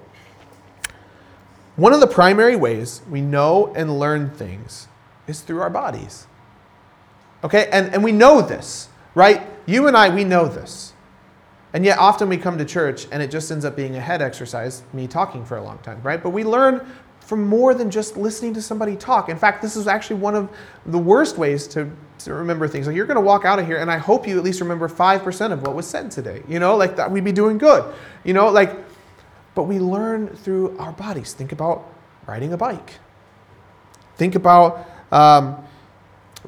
[1.77, 4.89] One of the primary ways we know and learn things
[5.27, 6.27] is through our bodies.
[7.43, 7.69] Okay?
[7.73, 9.43] And, and we know this, right?
[9.67, 10.93] You and I, we know this.
[11.73, 14.21] And yet, often we come to church and it just ends up being a head
[14.21, 16.23] exercise, me talking for a long time, right?
[16.23, 16.87] But we learn
[17.21, 19.31] from more than just listening to somebody talk.
[19.31, 20.51] In fact, this is actually one of
[20.85, 21.91] the worst ways to, to
[22.29, 22.87] remember things.
[22.87, 24.89] Like, you're going to walk out of here, and I hope you at least remember
[24.89, 26.43] 5% of what was said today.
[26.49, 27.93] You know, like that we'd be doing good.
[28.25, 28.77] You know, like,
[29.55, 31.33] but we learn through our bodies.
[31.33, 31.93] Think about
[32.27, 32.99] riding a bike.
[34.17, 35.63] Think about um,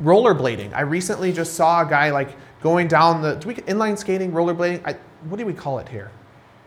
[0.01, 0.73] rollerblading.
[0.75, 4.83] I recently just saw a guy like going down the, do we inline skating, rollerblading?
[4.87, 4.97] I,
[5.29, 6.11] what do we call it here?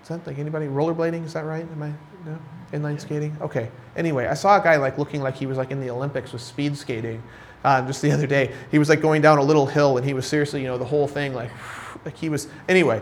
[0.02, 1.26] Is that like anybody rollerblading?
[1.26, 1.64] Is that right?
[1.64, 1.92] Am I
[2.26, 2.40] no
[2.72, 3.36] inline skating?
[3.42, 3.70] Okay.
[3.96, 6.42] Anyway, I saw a guy like looking like he was like in the Olympics with
[6.42, 7.22] speed skating.
[7.64, 10.14] Uh, just the other day, he was like going down a little hill, and he
[10.14, 11.52] was seriously, you know, the whole thing like,
[12.06, 12.48] like he was.
[12.70, 13.02] Anyway,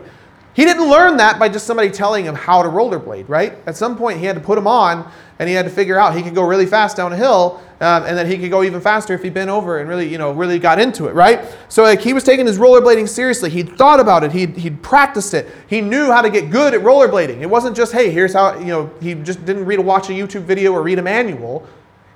[0.54, 3.58] he didn't learn that by just somebody telling him how to rollerblade, right?
[3.66, 6.16] At some point, he had to put him on, and he had to figure out
[6.16, 8.80] he could go really fast down a hill, um, and then he could go even
[8.80, 11.44] faster if he bent over and really, you know, really got into it, right?
[11.68, 13.50] So like he was taking his rollerblading seriously.
[13.50, 14.32] He'd thought about it.
[14.32, 15.46] He'd, he'd practiced it.
[15.66, 17.42] He knew how to get good at rollerblading.
[17.42, 20.12] It wasn't just, hey, here's how, you know, he just didn't read or watch a
[20.12, 21.66] YouTube video or read a manual.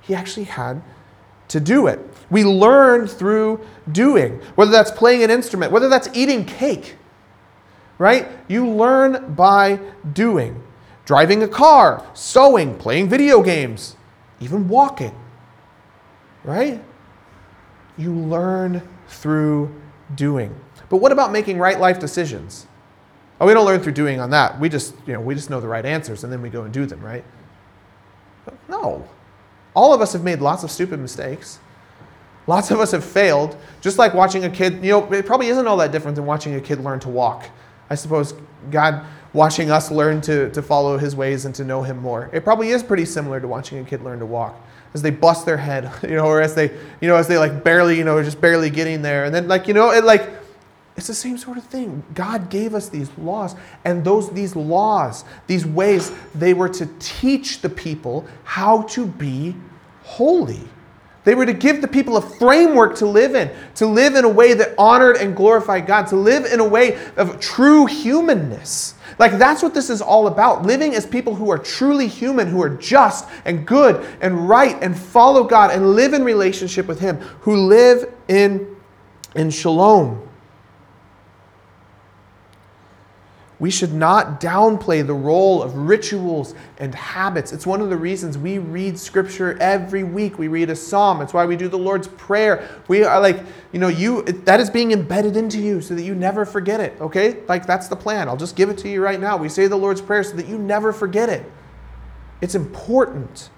[0.01, 0.81] He actually had
[1.49, 1.99] to do it.
[2.31, 3.59] We learn through
[3.91, 6.95] doing, whether that's playing an instrument, whether that's eating cake,
[7.97, 8.27] right?
[8.47, 9.79] You learn by
[10.13, 10.63] doing.
[11.05, 13.97] Driving a car, sewing, playing video games,
[14.39, 15.13] even walking,
[16.43, 16.81] right?
[17.97, 19.75] You learn through
[20.15, 20.55] doing.
[20.89, 22.65] But what about making right life decisions?
[23.41, 24.59] Oh, we don't learn through doing on that.
[24.59, 26.73] We just, you know, we just know the right answers and then we go and
[26.73, 27.25] do them, right?
[28.45, 29.07] But no.
[29.73, 31.59] All of us have made lots of stupid mistakes.
[32.47, 35.67] Lots of us have failed, just like watching a kid, you know, it probably isn't
[35.67, 37.45] all that different than watching a kid learn to walk.
[37.89, 38.33] I suppose
[38.71, 42.29] God watching us learn to, to follow his ways and to know him more.
[42.33, 44.59] It probably is pretty similar to watching a kid learn to walk
[44.93, 47.63] as they bust their head, you know, or as they, you know, as they like
[47.63, 49.25] barely, you know, just barely getting there.
[49.25, 50.29] And then like, you know, it like
[50.97, 52.03] it's the same sort of thing.
[52.13, 57.61] God gave us these laws, and those these laws, these ways, they were to teach
[57.61, 59.55] the people how to be
[60.03, 60.61] holy.
[61.23, 64.29] They were to give the people a framework to live in, to live in a
[64.29, 68.95] way that honored and glorified God, to live in a way of true humanness.
[69.19, 70.63] Like that's what this is all about.
[70.63, 74.97] Living as people who are truly human, who are just and good and right and
[74.97, 78.75] follow God and live in relationship with Him, who live in,
[79.35, 80.27] in shalom.
[83.61, 87.53] We should not downplay the role of rituals and habits.
[87.53, 90.39] It's one of the reasons we read scripture every week.
[90.39, 91.21] We read a psalm.
[91.21, 92.67] It's why we do the Lord's Prayer.
[92.87, 93.39] We are like,
[93.71, 96.99] you know, you that is being embedded into you so that you never forget it,
[96.99, 97.43] okay?
[97.47, 98.27] Like that's the plan.
[98.27, 99.37] I'll just give it to you right now.
[99.37, 101.45] We say the Lord's Prayer so that you never forget it.
[102.41, 103.51] It's important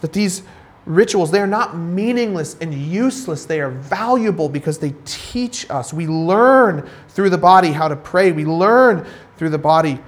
[0.00, 0.42] that these
[0.86, 3.44] rituals, they are not meaningless and useless.
[3.44, 5.92] They are valuable because they teach us.
[5.92, 10.00] We learn through the body how to pray, we learn through the body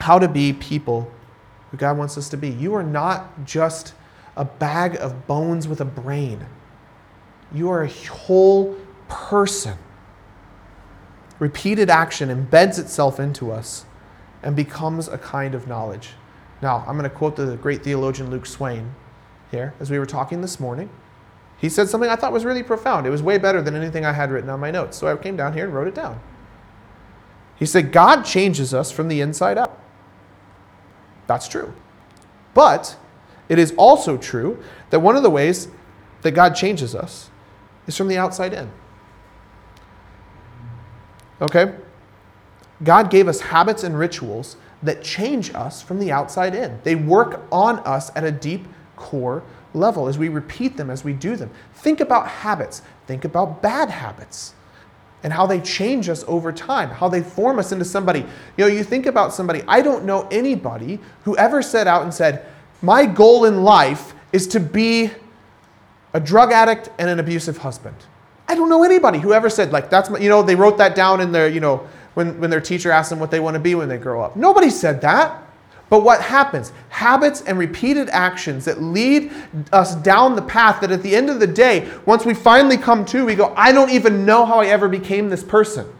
[0.00, 1.12] how to be people
[1.70, 2.48] who God wants us to be.
[2.48, 3.94] You are not just
[4.36, 6.46] a bag of bones with a brain,
[7.52, 8.76] you are a whole
[9.08, 9.76] person.
[11.38, 13.86] Repeated action embeds itself into us
[14.42, 16.10] and becomes a kind of knowledge.
[16.62, 18.94] Now, I'm going to quote the great theologian Luke Swain
[19.50, 20.90] here as we were talking this morning.
[21.58, 23.06] He said something I thought was really profound.
[23.06, 24.96] It was way better than anything I had written on my notes.
[24.96, 26.20] So I came down here and wrote it down.
[27.56, 29.78] He said, God changes us from the inside out.
[31.26, 31.74] That's true.
[32.54, 32.96] But
[33.48, 35.68] it is also true that one of the ways
[36.22, 37.28] that God changes us
[37.86, 38.70] is from the outside in.
[41.42, 41.74] Okay?
[42.82, 46.80] God gave us habits and rituals that change us from the outside in.
[46.84, 48.66] They work on us at a deep
[49.00, 49.42] core
[49.74, 51.50] level as we repeat them, as we do them.
[51.74, 54.54] Think about habits, think about bad habits
[55.22, 58.20] and how they change us over time, how they form us into somebody.
[58.20, 62.12] You know, you think about somebody, I don't know anybody who ever set out and
[62.12, 62.46] said,
[62.82, 65.10] My goal in life is to be
[66.14, 67.96] a drug addict and an abusive husband.
[68.48, 70.94] I don't know anybody who ever said, like, that's my, you know, they wrote that
[70.94, 73.60] down in their, you know, when, when their teacher asked them what they want to
[73.60, 74.36] be when they grow up.
[74.36, 75.40] Nobody said that.
[75.90, 76.72] But what happens?
[76.88, 79.32] Habits and repeated actions that lead
[79.72, 83.04] us down the path that at the end of the day, once we finally come
[83.06, 85.92] to, we go, I don't even know how I ever became this person.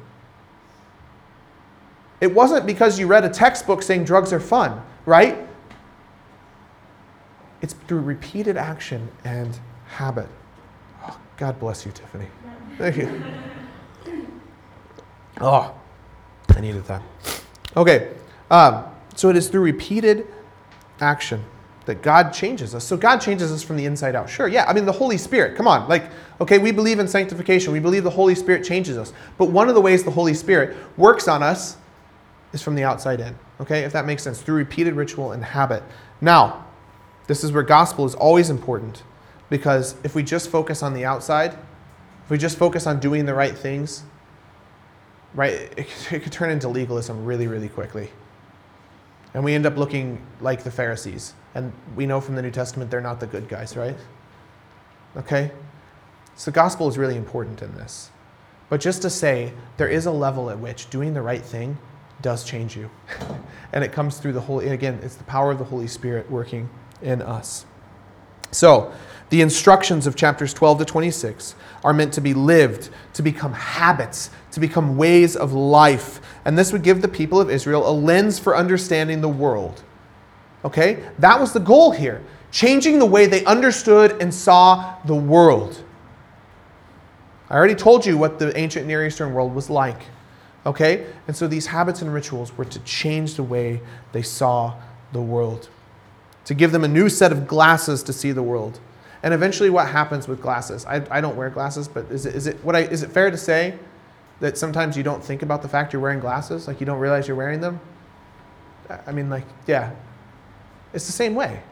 [2.20, 5.38] It wasn't because you read a textbook saying drugs are fun, right?
[7.60, 10.28] It's through repeated action and habit.
[11.02, 12.28] Oh, God bless you, Tiffany.
[12.78, 13.22] Thank you.
[15.42, 15.74] Oh,
[16.50, 17.00] I needed that.
[17.74, 18.12] Okay.
[18.50, 18.84] Um,
[19.20, 20.26] so it is through repeated
[20.98, 21.44] action
[21.84, 22.86] that God changes us.
[22.86, 24.30] So God changes us from the inside out.
[24.30, 24.64] Sure, yeah.
[24.64, 25.86] I mean, the Holy Spirit, come on.
[25.90, 27.70] Like, okay, we believe in sanctification.
[27.70, 29.12] We believe the Holy Spirit changes us.
[29.36, 31.76] But one of the ways the Holy Spirit works on us
[32.54, 33.38] is from the outside in.
[33.60, 35.82] Okay, if that makes sense, through repeated ritual and habit.
[36.22, 36.64] Now,
[37.26, 39.02] this is where gospel is always important
[39.50, 41.58] because if we just focus on the outside,
[42.24, 44.02] if we just focus on doing the right things,
[45.34, 45.78] right, it,
[46.10, 48.08] it could turn into legalism really, really quickly.
[49.34, 51.34] And we end up looking like the Pharisees.
[51.54, 53.96] And we know from the New Testament they're not the good guys, right?
[55.16, 55.50] Okay?
[56.36, 58.10] So, the gospel is really important in this.
[58.68, 61.76] But just to say, there is a level at which doing the right thing
[62.22, 62.90] does change you.
[63.72, 66.68] and it comes through the Holy, again, it's the power of the Holy Spirit working
[67.02, 67.66] in us.
[68.52, 68.92] So,
[69.30, 71.54] the instructions of chapters 12 to 26
[71.84, 76.20] are meant to be lived, to become habits, to become ways of life.
[76.44, 79.82] And this would give the people of Israel a lens for understanding the world.
[80.64, 81.08] Okay?
[81.20, 85.84] That was the goal here changing the way they understood and saw the world.
[87.48, 90.02] I already told you what the ancient Near Eastern world was like.
[90.66, 91.06] Okay?
[91.28, 94.74] And so these habits and rituals were to change the way they saw
[95.12, 95.68] the world,
[96.46, 98.80] to give them a new set of glasses to see the world
[99.22, 100.86] And eventually, what happens with glasses?
[100.86, 103.30] I, I don't wear glasses, but is it, is, it, what I, is it fair
[103.30, 103.78] to say
[104.40, 106.66] that sometimes you don't think about the fact you're wearing glasses?
[106.66, 107.80] Like you don't realize you're wearing them?
[109.06, 109.92] I mean, like, yeah.
[110.92, 111.62] It's the same way.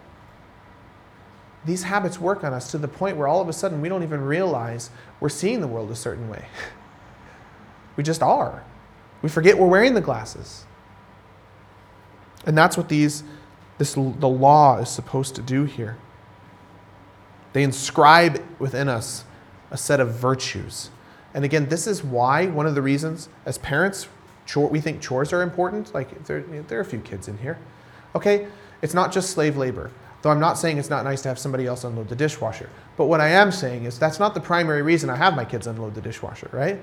[1.65, 4.03] These habits work on us to the point where all of a sudden we don't
[4.03, 4.91] even realize
[5.21, 6.45] we're seeing the world a certain way.
[7.97, 8.63] we just are.
[9.23, 10.65] We forget we're wearing the glasses.
[12.47, 13.25] And that's what these
[13.79, 15.97] this the law is supposed to do here.
[17.53, 19.25] They inscribe within us
[19.71, 20.91] a set of virtues.
[21.35, 24.09] And again, this is why one of the reasons as parents
[24.47, 25.95] chore, we think chores are important.
[25.95, 27.59] Like there, there are a few kids in here.
[28.15, 28.49] Okay,
[28.83, 29.91] it's not just slave labor.
[30.23, 32.69] Though I'm not saying it's not nice to have somebody else unload the dishwasher.
[32.97, 35.67] But what I am saying is that's not the primary reason I have my kids
[35.67, 36.81] unload the dishwasher, right?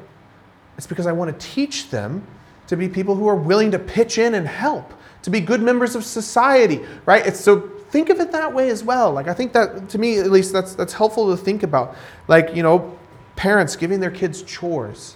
[0.77, 2.25] It's because I want to teach them
[2.67, 4.93] to be people who are willing to pitch in and help
[5.23, 7.25] to be good members of society, right?
[7.25, 9.13] It's so think of it that way as well.
[9.13, 11.95] Like I think that to me at least that's that's helpful to think about.
[12.27, 12.97] Like, you know,
[13.37, 15.15] parents giving their kids chores.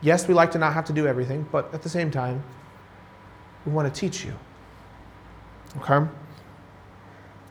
[0.00, 2.44] Yes, we like to not have to do everything, but at the same time,
[3.66, 4.34] we want to teach you.
[5.78, 6.08] Okay?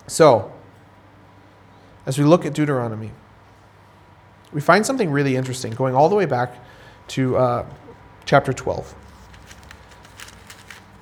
[0.08, 0.52] So,
[2.06, 3.12] as we look at Deuteronomy,
[4.54, 6.54] we find something really interesting going all the way back
[7.08, 7.66] to uh,
[8.24, 8.96] chapter 12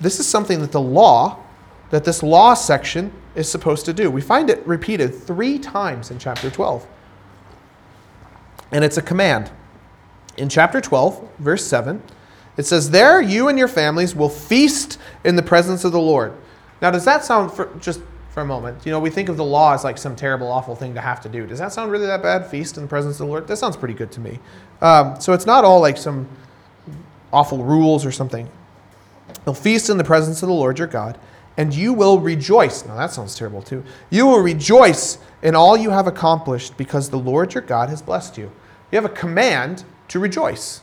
[0.02, 1.38] this is something that the law,
[1.92, 4.10] that this law section is supposed to do.
[4.10, 6.88] We find it repeated three times in chapter 12.
[8.72, 9.52] And it's a command.
[10.38, 12.02] In chapter 12, verse 7,
[12.58, 16.34] it says, There you and your families will feast in the presence of the Lord.
[16.82, 19.44] Now, does that sound, for, just for a moment, you know, we think of the
[19.44, 21.46] law as like some terrible, awful thing to have to do.
[21.46, 22.48] Does that sound really that bad?
[22.48, 23.46] Feast in the presence of the Lord?
[23.48, 24.40] That sounds pretty good to me.
[24.82, 26.30] Um, so it's not all like some
[27.34, 28.50] awful rules or something.
[29.46, 31.20] You'll feast in the presence of the Lord your God,
[31.58, 32.86] and you will rejoice.
[32.86, 33.84] Now that sounds terrible too.
[34.10, 38.38] You will rejoice in all you have accomplished because the Lord your God has blessed
[38.38, 38.52] you.
[38.92, 40.82] You have a command to rejoice.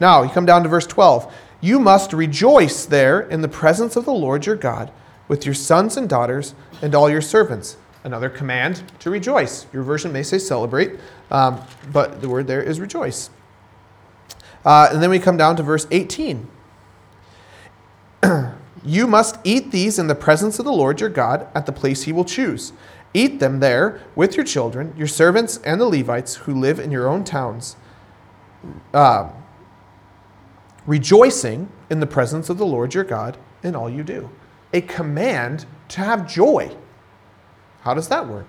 [0.00, 1.32] Now, you come down to verse 12.
[1.60, 4.90] You must rejoice there in the presence of the Lord your God
[5.28, 7.76] with your sons and daughters and all your servants.
[8.04, 9.66] Another command to rejoice.
[9.72, 10.98] Your version may say celebrate,
[11.30, 11.60] um,
[11.92, 13.30] but the word there is rejoice.
[14.64, 16.48] Uh, and then we come down to verse 18.
[18.84, 22.02] you must eat these in the presence of the Lord your God at the place
[22.02, 22.72] he will choose.
[23.14, 27.08] Eat them there with your children, your servants, and the Levites who live in your
[27.08, 27.76] own towns,
[28.94, 29.28] uh,
[30.86, 34.30] rejoicing in the presence of the Lord your God in all you do.
[34.72, 36.74] A command to have joy.
[37.82, 38.46] How does that work?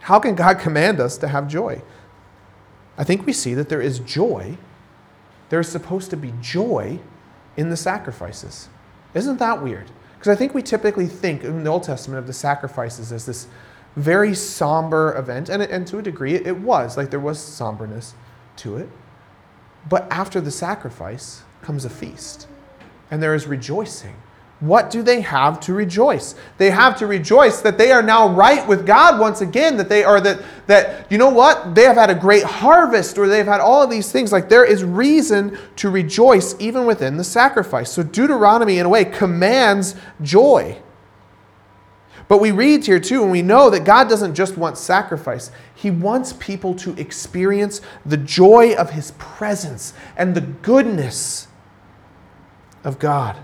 [0.00, 1.80] How can God command us to have joy?
[2.98, 4.58] I think we see that there is joy.
[5.48, 6.98] There is supposed to be joy
[7.56, 8.68] in the sacrifices.
[9.14, 9.90] Isn't that weird?
[10.18, 13.46] Because I think we typically think in the Old Testament of the sacrifices as this
[13.96, 18.14] very somber event, and, and to a degree it was, like there was somberness
[18.56, 18.88] to it.
[19.88, 22.46] But after the sacrifice comes a feast,
[23.10, 24.16] and there is rejoicing
[24.62, 26.36] what do they have to rejoice?
[26.56, 30.04] They have to rejoice that they are now right with God once again, that they
[30.04, 31.74] are that that you know what?
[31.74, 34.30] They have had a great harvest or they've had all of these things.
[34.30, 37.90] Like there is reason to rejoice even within the sacrifice.
[37.90, 40.80] So Deuteronomy in a way commands joy.
[42.28, 45.50] But we read here too, and we know that God doesn't just want sacrifice.
[45.74, 51.48] He wants people to experience the joy of His presence and the goodness
[52.84, 53.42] of God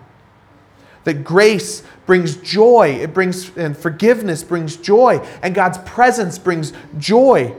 [1.05, 7.55] that grace brings joy, it brings and forgiveness brings joy, and God's presence brings joy.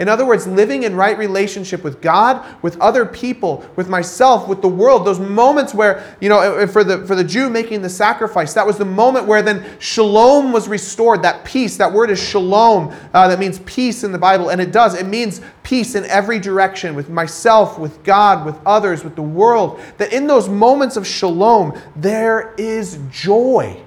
[0.00, 4.62] In other words, living in right relationship with God, with other people, with myself, with
[4.62, 8.54] the world, those moments where, you know, for the, for the Jew making the sacrifice,
[8.54, 11.76] that was the moment where then shalom was restored, that peace.
[11.76, 12.94] That word is shalom.
[13.12, 14.94] Uh, that means peace in the Bible, and it does.
[14.94, 19.82] It means peace in every direction with myself, with God, with others, with the world.
[19.98, 23.78] That in those moments of shalom, there is joy.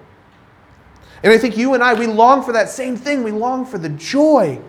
[1.23, 3.23] And I think you and I, we long for that same thing.
[3.23, 4.61] We long for the joy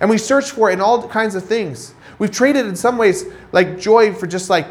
[0.00, 1.94] and we search for it in all kinds of things.
[2.18, 4.66] We've traded in some ways like joy for just like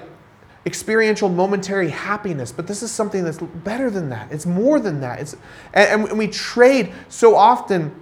[0.66, 4.32] experiential momentary happiness, but this is something that's better than that.
[4.32, 5.20] It's more than that.
[5.20, 5.36] It's,
[5.74, 7.94] and, and we trade so often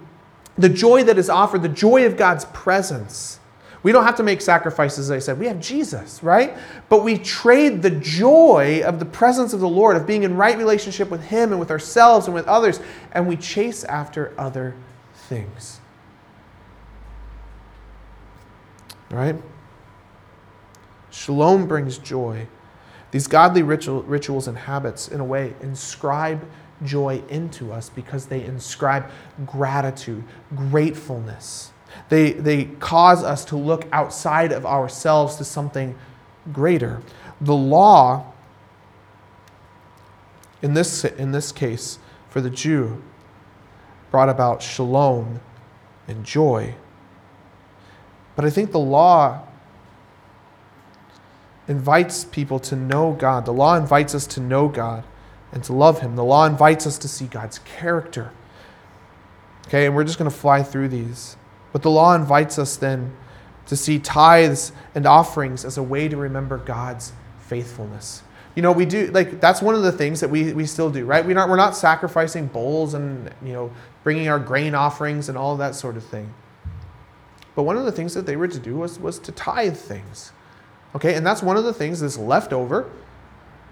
[0.56, 3.40] the joy that is offered, the joy of God's presence.
[3.82, 5.38] We don't have to make sacrifices, as I said.
[5.38, 6.56] We have Jesus, right?
[6.88, 10.56] But we trade the joy of the presence of the Lord, of being in right
[10.56, 12.80] relationship with Him and with ourselves and with others,
[13.12, 14.74] and we chase after other
[15.14, 15.80] things.
[19.10, 19.36] Right?
[21.10, 22.48] Shalom brings joy.
[23.10, 26.44] These godly ritual, rituals and habits, in a way, inscribe
[26.82, 29.08] joy into us because they inscribe
[29.46, 30.24] gratitude,
[30.54, 31.70] gratefulness.
[32.08, 35.96] They, they cause us to look outside of ourselves to something
[36.52, 37.00] greater.
[37.40, 38.32] The law,
[40.60, 41.98] in this, in this case,
[42.28, 43.02] for the Jew,
[44.10, 45.40] brought about shalom
[46.08, 46.74] and joy.
[48.36, 49.42] But I think the law
[51.68, 53.44] invites people to know God.
[53.44, 55.04] The law invites us to know God
[55.52, 56.16] and to love Him.
[56.16, 58.32] The law invites us to see God's character.
[59.68, 61.36] Okay, and we're just going to fly through these.
[61.72, 63.16] But the law invites us then
[63.66, 68.22] to see tithes and offerings as a way to remember God's faithfulness.
[68.54, 71.04] You know, we do, like, that's one of the things that we, we still do,
[71.06, 71.24] right?
[71.24, 73.72] We're not, we're not sacrificing bulls and, you know,
[74.04, 76.32] bringing our grain offerings and all that sort of thing.
[77.54, 80.32] But one of the things that they were to do was, was to tithe things.
[80.94, 82.90] Okay, and that's one of the things that's left over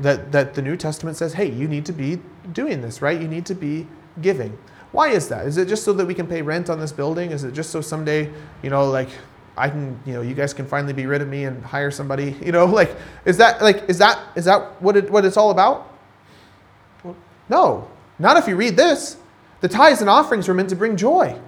[0.00, 2.20] that, that the New Testament says, hey, you need to be
[2.52, 3.20] doing this, right?
[3.20, 3.86] You need to be
[4.20, 4.56] giving.
[4.90, 5.46] Why is that?
[5.46, 7.30] Is it just so that we can pay rent on this building?
[7.30, 8.30] Is it just so someday,
[8.62, 9.08] you know, like
[9.56, 12.36] I can, you know, you guys can finally be rid of me and hire somebody,
[12.44, 15.50] you know, like is that like is that is that what it what it's all
[15.50, 15.90] about?
[17.02, 17.16] Well,
[17.48, 17.88] no.
[18.18, 19.16] Not if you read this.
[19.60, 21.40] The tithes and offerings were meant to bring joy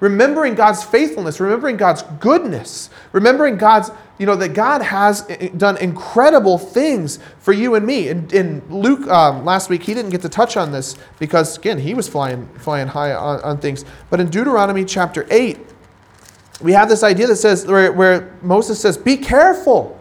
[0.00, 5.48] remembering God's faithfulness, remembering God's goodness, remembering God's, you know, that God has eh, eh,
[5.56, 8.08] done incredible things for you and me.
[8.08, 11.78] And in Luke um, last week, he didn't get to touch on this because, again,
[11.78, 13.84] he was flying, flying high on, on things.
[14.10, 15.58] But in Deuteronomy chapter 8,
[16.60, 19.98] we have this idea that says, where, where Moses says, be careful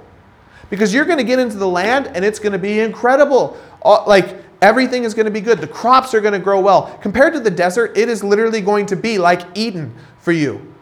[0.70, 3.58] because you're going to get into the land and it's going to be incredible.
[3.82, 5.61] All, like, Everything is going to be good.
[5.61, 6.97] The crops are going to grow well.
[6.99, 10.74] Compared to the desert, it is literally going to be like Eden for you.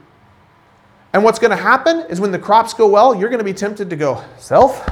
[1.11, 3.53] And what's going to happen is when the crops go well, you're going to be
[3.53, 4.88] tempted to go, Self,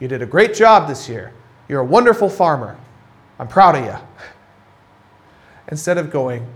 [0.00, 1.32] you did a great job this year.
[1.66, 2.78] You're a wonderful farmer.
[3.38, 3.96] I'm proud of you.
[5.68, 6.46] Instead of going,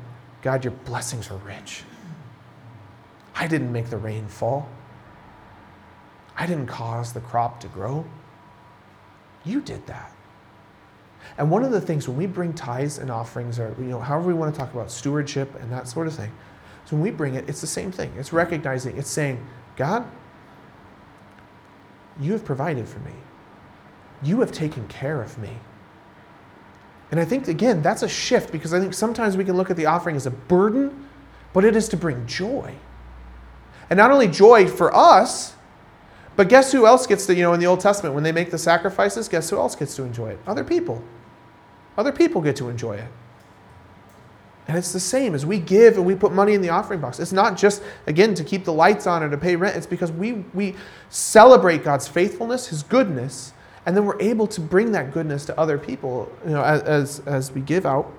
[0.42, 1.84] God, your blessings are rich.
[3.34, 4.68] I didn't make the rain fall.
[6.36, 8.04] I didn't cause the crop to grow.
[9.44, 10.12] You did that.
[11.38, 14.28] And one of the things when we bring tithes and offerings, or you know, however
[14.28, 16.30] we want to talk about stewardship and that sort of thing,
[16.84, 18.12] so when we bring it, it's the same thing.
[18.18, 19.44] It's recognizing, it's saying,
[19.76, 20.04] God,
[22.20, 23.12] you have provided for me.
[24.22, 25.56] You have taken care of me.
[27.10, 29.76] And I think, again, that's a shift because I think sometimes we can look at
[29.76, 31.08] the offering as a burden,
[31.52, 32.74] but it is to bring joy.
[33.88, 35.54] And not only joy for us,
[36.36, 38.50] but guess who else gets to, you know, in the Old Testament, when they make
[38.50, 40.38] the sacrifices, guess who else gets to enjoy it?
[40.46, 41.02] Other people.
[41.98, 43.08] Other people get to enjoy it.
[44.68, 47.18] And it's the same as we give and we put money in the offering box.
[47.18, 49.76] It's not just, again, to keep the lights on or to pay rent.
[49.76, 50.76] It's because we, we
[51.08, 53.52] celebrate God's faithfulness, His goodness,
[53.84, 57.50] and then we're able to bring that goodness to other people you know, as, as
[57.50, 58.12] we give out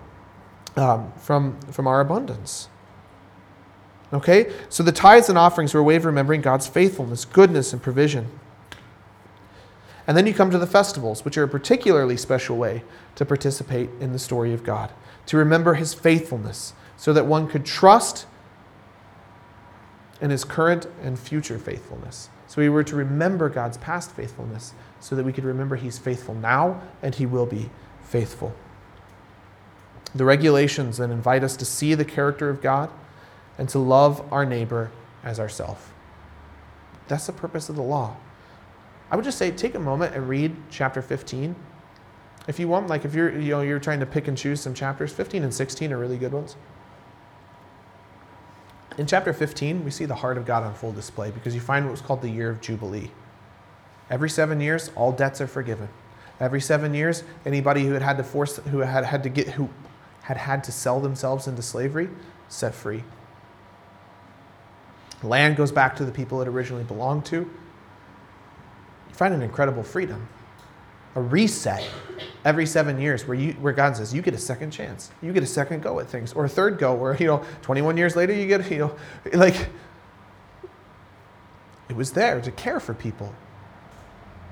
[0.75, 2.67] um, from, from our abundance.
[4.13, 4.51] Okay?
[4.69, 8.27] So the tithes and offerings were a way of remembering God's faithfulness, goodness, and provision.
[10.07, 12.83] And then you come to the festivals, which are a particularly special way
[13.15, 14.91] to participate in the story of God,
[15.27, 18.25] to remember his faithfulness, so that one could trust
[20.19, 22.29] in his current and future faithfulness.
[22.47, 26.35] So we were to remember God's past faithfulness, so that we could remember he's faithful
[26.35, 27.69] now and he will be
[28.03, 28.53] faithful.
[30.13, 32.89] The regulations then invite us to see the character of God
[33.61, 34.89] and to love our neighbor
[35.23, 35.93] as ourself.
[37.07, 38.17] That's the purpose of the law.
[39.11, 41.55] I would just say take a moment and read chapter 15.
[42.47, 44.73] If you want, like if you're you know you're trying to pick and choose some
[44.73, 46.55] chapters, 15 and 16 are really good ones.
[48.97, 51.85] In chapter 15, we see the heart of God on full display because you find
[51.85, 53.11] what was called the year of Jubilee.
[54.09, 55.87] Every seven years, all debts are forgiven.
[56.39, 59.69] Every seven years, anybody who had had to force, who had had to get, who
[60.23, 62.09] had had to sell themselves into slavery,
[62.49, 63.03] set free.
[65.23, 67.49] Land goes back to the people it originally belonged to You
[69.13, 70.27] find an incredible freedom,
[71.15, 71.87] a reset
[72.43, 75.11] every seven years where, you, where God says, you get a second chance.
[75.21, 77.97] You get a second go at things, or a third go where, you know, 21
[77.97, 78.95] years later, you get, you know,
[79.33, 79.69] like,
[81.89, 83.35] it was there to care for people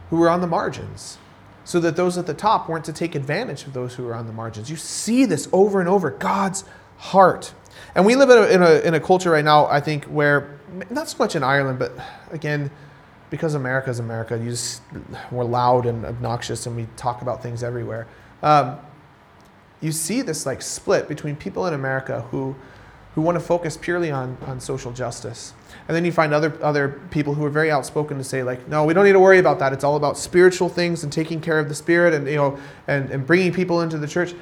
[0.09, 1.17] who were on the margins
[1.63, 4.27] so that those at the top weren't to take advantage of those who were on
[4.27, 4.69] the margins.
[4.69, 6.65] You see this over and over God's
[6.97, 7.53] heart.
[7.95, 10.59] And we live in a, in a, in a culture right now, I think, where
[10.89, 11.91] not so much in Ireland, but
[12.31, 12.71] again,
[13.29, 14.81] because America is America, you just,
[15.31, 18.07] we're loud and obnoxious and we talk about things everywhere.
[18.41, 18.77] Um,
[19.81, 22.55] you see this like split between people in America who
[23.15, 25.53] who want to focus purely on, on social justice.
[25.87, 28.85] And then you find other, other people who are very outspoken to say, like, no,
[28.85, 29.73] we don't need to worry about that.
[29.73, 33.09] It's all about spiritual things and taking care of the spirit and, you know, and,
[33.09, 34.35] and bringing people into the church.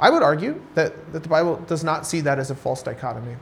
[0.00, 3.36] I would argue that, that the Bible does not see that as a false dichotomy,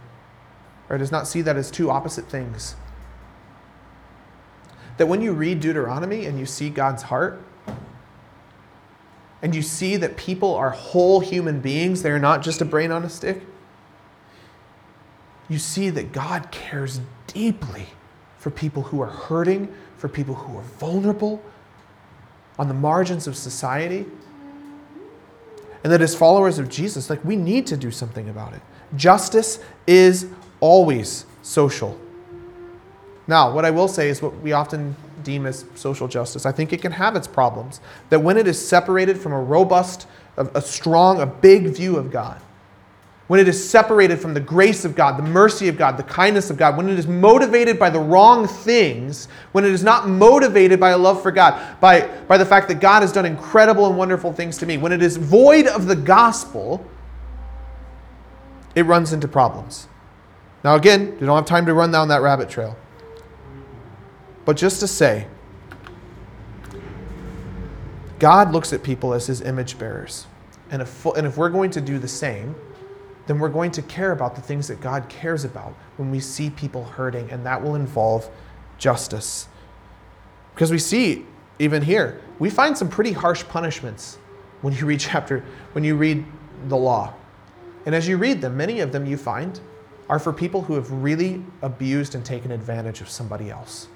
[0.90, 2.74] or does not see that as two opposite things.
[4.96, 7.40] That when you read Deuteronomy and you see God's heart,
[9.40, 13.04] and you see that people are whole human beings, they're not just a brain on
[13.04, 13.42] a stick,
[15.48, 17.86] you see that God cares deeply
[18.36, 21.40] for people who are hurting, for people who are vulnerable,
[22.58, 24.06] on the margins of society.
[25.84, 28.60] And that as followers of Jesus, like we need to do something about it.
[28.96, 30.26] Justice is
[30.60, 31.98] always social.
[33.26, 36.46] Now, what I will say is what we often deem as social justice.
[36.46, 37.80] I think it can have its problems.
[38.08, 40.06] That when it is separated from a robust,
[40.36, 42.40] a, strong, a big view of God,
[43.28, 46.48] when it is separated from the grace of God, the mercy of God, the kindness
[46.48, 50.80] of God, when it is motivated by the wrong things, when it is not motivated
[50.80, 53.98] by a love for God, by, by the fact that God has done incredible and
[53.98, 56.84] wonderful things to me, when it is void of the gospel,
[58.74, 59.88] it runs into problems.
[60.64, 62.76] Now, again, you don't have time to run down that rabbit trail.
[64.46, 65.26] But just to say,
[68.18, 70.26] God looks at people as his image bearers.
[70.70, 72.54] And if, and if we're going to do the same,
[73.28, 76.48] then we're going to care about the things that God cares about when we see
[76.48, 78.28] people hurting, and that will involve
[78.78, 79.48] justice.
[80.54, 81.26] Because we see,
[81.58, 84.16] even here, we find some pretty harsh punishments
[84.62, 86.24] when you read chapter, when you read
[86.68, 87.12] the law.
[87.84, 89.60] And as you read them, many of them you find
[90.08, 93.88] are for people who have really abused and taken advantage of somebody else.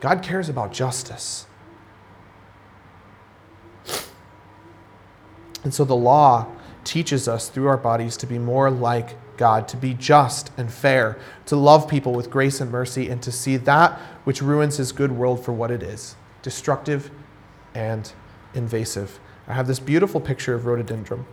[0.00, 1.46] God cares about justice.
[5.68, 6.46] And so the law
[6.82, 11.18] teaches us through our bodies to be more like God, to be just and fair,
[11.44, 15.12] to love people with grace and mercy, and to see that which ruins his good
[15.12, 17.10] world for what it is destructive
[17.74, 18.10] and
[18.54, 19.20] invasive.
[19.46, 21.26] I have this beautiful picture of rhododendron.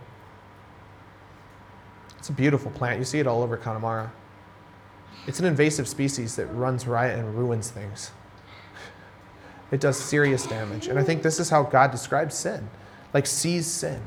[2.18, 2.98] It's a beautiful plant.
[2.98, 4.12] You see it all over Connemara.
[5.26, 8.10] It's an invasive species that runs riot and ruins things.
[9.70, 10.88] It does serious damage.
[10.88, 12.68] And I think this is how God describes sin
[13.16, 14.02] like sees sin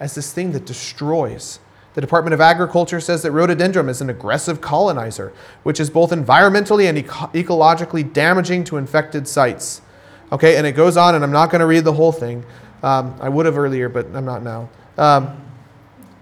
[0.00, 1.58] as this thing that destroys.
[1.94, 5.32] The Department of Agriculture says that rhododendron is an aggressive colonizer,
[5.62, 9.82] which is both environmentally and eco- ecologically damaging to infected sites.
[10.30, 12.44] Okay, and it goes on, and I'm not going to read the whole thing.
[12.82, 14.70] Um, I would have earlier, but I'm not now.
[14.96, 15.44] Um,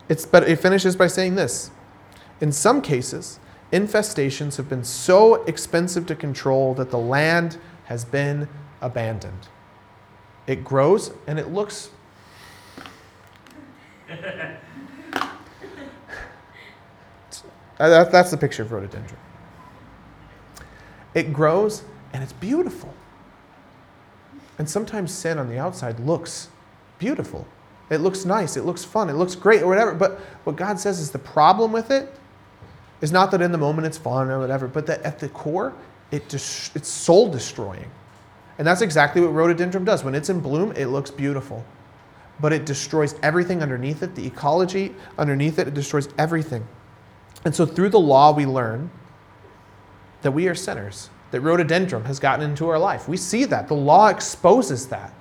[0.09, 1.71] it's, but it finishes by saying this
[2.41, 3.39] In some cases,
[3.73, 8.49] infestations have been so expensive to control that the land has been
[8.81, 9.49] abandoned.
[10.47, 11.91] It grows and it looks
[17.79, 19.19] that's the picture of rhododendron.
[21.15, 21.83] It grows
[22.13, 22.93] and it's beautiful.
[24.59, 26.49] And sometimes sin on the outside looks
[26.99, 27.47] beautiful.
[27.89, 29.95] It looks nice, it looks fun, it looks great, or whatever.
[29.95, 32.15] But what God says is the problem with it
[33.01, 35.73] is not that in the moment it's fun or whatever, but that at the core,
[36.13, 37.91] it it's soul destroying.
[38.59, 40.05] And that's exactly what rhododendron does.
[40.05, 41.65] When it's in bloom, it looks beautiful
[42.41, 46.67] but it destroys everything underneath it, the ecology underneath it, it destroys everything.
[47.45, 48.91] And so through the law, we learn
[50.23, 53.09] that we are sinners, that rhododendron has gotten into our life.
[53.09, 53.69] We see that.
[53.69, 55.13] The law exposes that.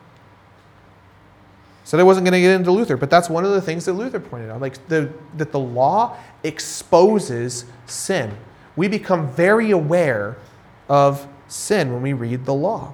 [1.84, 3.94] Said I wasn't going to get into Luther, but that's one of the things that
[3.94, 4.62] Luther pointed out.
[4.62, 8.38] Like the, that the law exposes sin.
[8.76, 10.38] We become very aware
[10.88, 12.94] of sin when we read the law.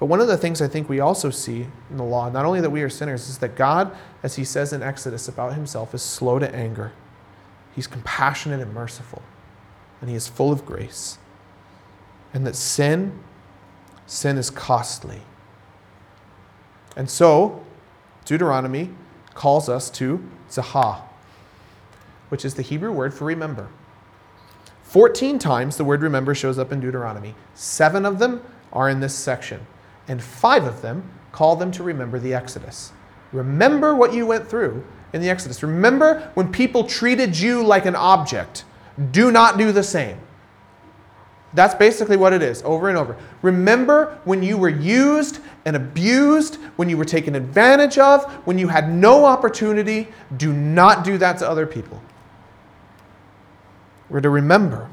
[0.00, 2.62] But one of the things I think we also see in the law, not only
[2.62, 6.00] that we are sinners, is that God, as he says in Exodus about himself, is
[6.00, 6.92] slow to anger.
[7.76, 9.20] He's compassionate and merciful,
[10.00, 11.18] and he is full of grace.
[12.32, 13.20] And that sin,
[14.06, 15.20] sin is costly.
[16.96, 17.62] And so,
[18.24, 18.90] Deuteronomy
[19.34, 21.02] calls us to zahah,
[22.30, 23.68] which is the Hebrew word for remember.
[24.84, 27.34] 14 times the word remember shows up in Deuteronomy.
[27.54, 28.42] Seven of them
[28.72, 29.66] are in this section
[30.08, 32.92] and five of them call them to remember the Exodus.
[33.32, 35.62] Remember what you went through in the Exodus.
[35.62, 38.64] Remember when people treated you like an object.
[39.12, 40.18] Do not do the same.
[41.52, 43.16] That's basically what it is, over and over.
[43.42, 48.68] Remember when you were used and abused, when you were taken advantage of, when you
[48.68, 50.08] had no opportunity.
[50.36, 52.00] Do not do that to other people.
[54.08, 54.88] We're to remember.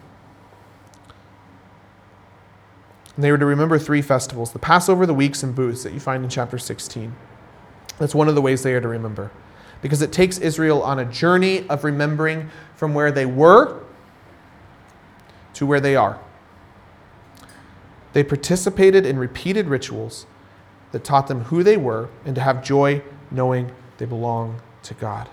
[3.18, 6.00] And they were to remember three festivals the Passover, the weeks, and booths that you
[6.00, 7.14] find in chapter 16.
[7.98, 9.32] That's one of the ways they are to remember.
[9.82, 13.84] because it takes Israel on a journey of remembering from where they were
[15.54, 16.20] to where they are.
[18.14, 20.26] They participated in repeated rituals
[20.92, 25.30] that taught them who they were and to have joy knowing they belong to God.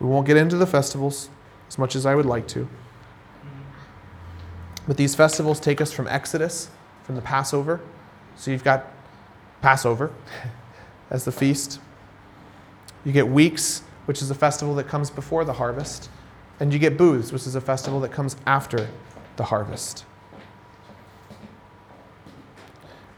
[0.00, 1.30] We won't get into the festivals
[1.68, 2.68] as much as I would like to.
[4.86, 6.68] But these festivals take us from Exodus,
[7.04, 7.80] from the Passover.
[8.36, 8.86] So you've got
[9.60, 10.10] Passover
[11.10, 11.80] as the feast.
[13.04, 16.08] You get weeks, which is a festival that comes before the harvest.
[16.60, 18.88] And you get booths, which is a festival that comes after
[19.36, 20.04] the harvest.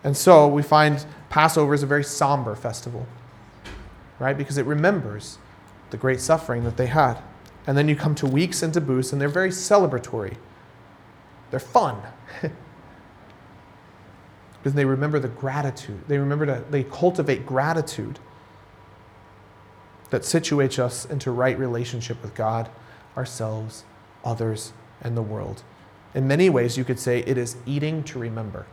[0.02, 3.06] And so we find Passover is a very somber festival,
[4.18, 4.36] right?
[4.36, 5.38] Because it remembers
[5.90, 7.18] the great suffering that they had.
[7.66, 10.36] And then you come to weeks and to booths, and they're very celebratory.
[11.54, 12.02] They're fun.
[14.58, 16.00] because they remember the gratitude.
[16.08, 18.18] They remember to they cultivate gratitude
[20.10, 22.68] that situates us into right relationship with God,
[23.16, 23.84] ourselves,
[24.24, 25.62] others, and the world.
[26.12, 28.66] In many ways, you could say it is eating to remember.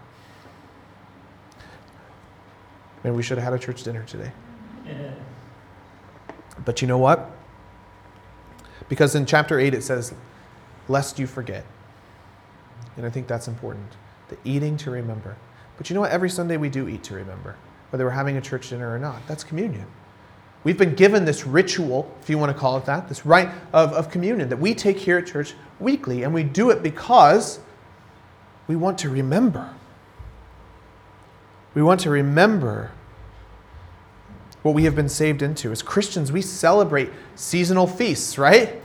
[3.04, 4.32] And we should have had a church dinner today.
[4.88, 5.12] Yeah.
[6.66, 7.30] But you know what?
[8.90, 10.16] Because in chapter 8 it says,
[10.88, 11.64] lest you forget.
[12.98, 13.88] And I think that's important.
[14.30, 15.36] The eating to remember.
[15.78, 16.12] But you know what?
[16.12, 17.56] Every Sunday we do eat to remember,
[17.90, 19.26] whether we're having a church dinner or not.
[19.28, 19.86] That's communion.
[20.64, 23.94] We've been given this ritual, if you want to call it that, this rite of,
[23.94, 27.60] of communion that we take here at church weekly, and we do it because
[28.68, 29.74] we want to remember.
[31.74, 32.92] We want to remember
[34.62, 35.72] what we have been saved into.
[35.72, 38.80] As Christians, we celebrate seasonal feasts, right?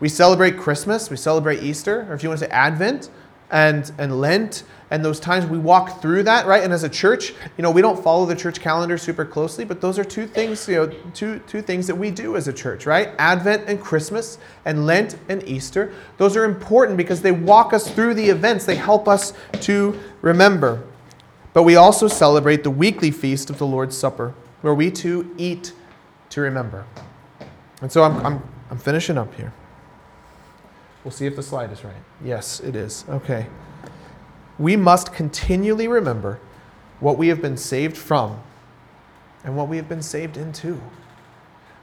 [0.00, 3.08] We celebrate Christmas, we celebrate Easter, or if you want to say Advent
[3.52, 6.62] and, and Lent, and those times we walk through that, right?
[6.62, 9.80] And as a church, you know, we don't follow the church calendar super closely, but
[9.80, 12.84] those are two things, you know, two, two things that we do as a church,
[12.84, 13.10] right?
[13.18, 15.94] Advent and Christmas, and Lent and Easter.
[16.18, 20.82] Those are important because they walk us through the events, they help us to remember.
[21.52, 25.72] But we also celebrate the weekly feast of the Lord's Supper, where we too eat
[26.30, 26.86] to remember.
[27.82, 29.52] And so I'm, I'm, I'm finishing up here.
[31.04, 31.94] We'll see if the slide is right.
[32.24, 33.04] Yes, it is.
[33.08, 33.46] Okay.
[34.58, 36.38] We must continually remember
[37.00, 38.40] what we have been saved from
[39.44, 40.80] and what we have been saved into.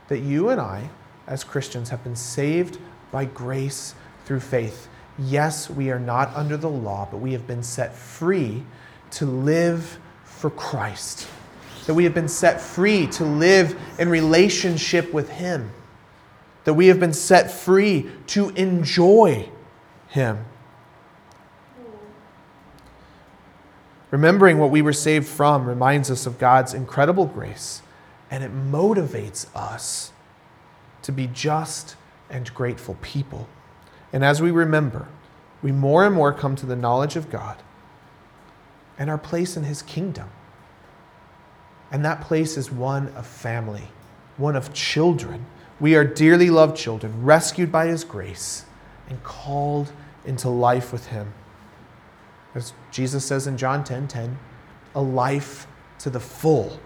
[0.08, 0.90] That you and I,
[1.28, 2.80] as Christians, have been saved
[3.12, 3.96] by grace
[4.26, 4.88] through faith.
[5.18, 8.64] Yes, we are not under the law, but we have been set free
[9.12, 11.28] to live for Christ.
[11.86, 15.72] That we have been set free to live in relationship with Him.
[16.66, 19.50] That we have been set free to enjoy
[20.10, 20.46] Him.
[24.12, 27.82] Remembering what we were saved from reminds us of God's incredible grace,
[28.32, 30.12] and it motivates us
[31.04, 31.96] to be just
[32.30, 33.48] and grateful people.
[34.12, 35.08] And as we remember,
[35.62, 37.58] we more and more come to the knowledge of God
[38.98, 40.30] and our place in His kingdom.
[41.92, 43.88] And that place is one of family,
[44.38, 45.46] one of children.
[45.80, 48.66] We are dearly loved children, rescued by His grace
[49.10, 49.92] and called
[50.26, 51.34] into life with Him.
[52.54, 54.38] As Jesus says in John 10 10,
[54.96, 55.68] a life
[56.00, 56.80] to the full,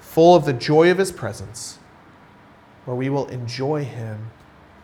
[0.00, 1.78] full of the joy of His presence,
[2.84, 4.30] where we will enjoy Him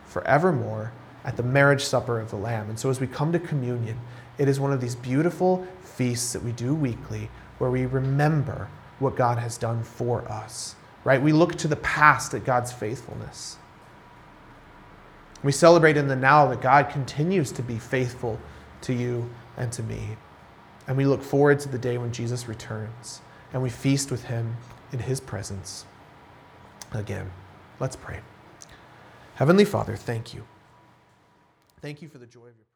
[0.04, 0.92] forevermore
[1.24, 2.68] at the marriage supper of the Lamb.
[2.68, 3.98] And so as we come to communion,
[4.38, 9.16] it is one of these beautiful feasts that we do weekly where we remember what
[9.16, 10.74] God has done for us,
[11.04, 11.20] right?
[11.20, 13.56] We look to the past at God's faithfulness.
[15.42, 18.38] We celebrate in the now that God continues to be faithful
[18.82, 20.16] to you and to me.
[20.86, 23.20] And we look forward to the day when Jesus returns
[23.52, 24.56] and we feast with him
[24.92, 25.86] in his presence
[26.92, 27.30] again.
[27.78, 28.20] Let's pray.
[29.34, 30.44] Heavenly Father, thank you.
[31.80, 32.69] Thank you for the joy of your.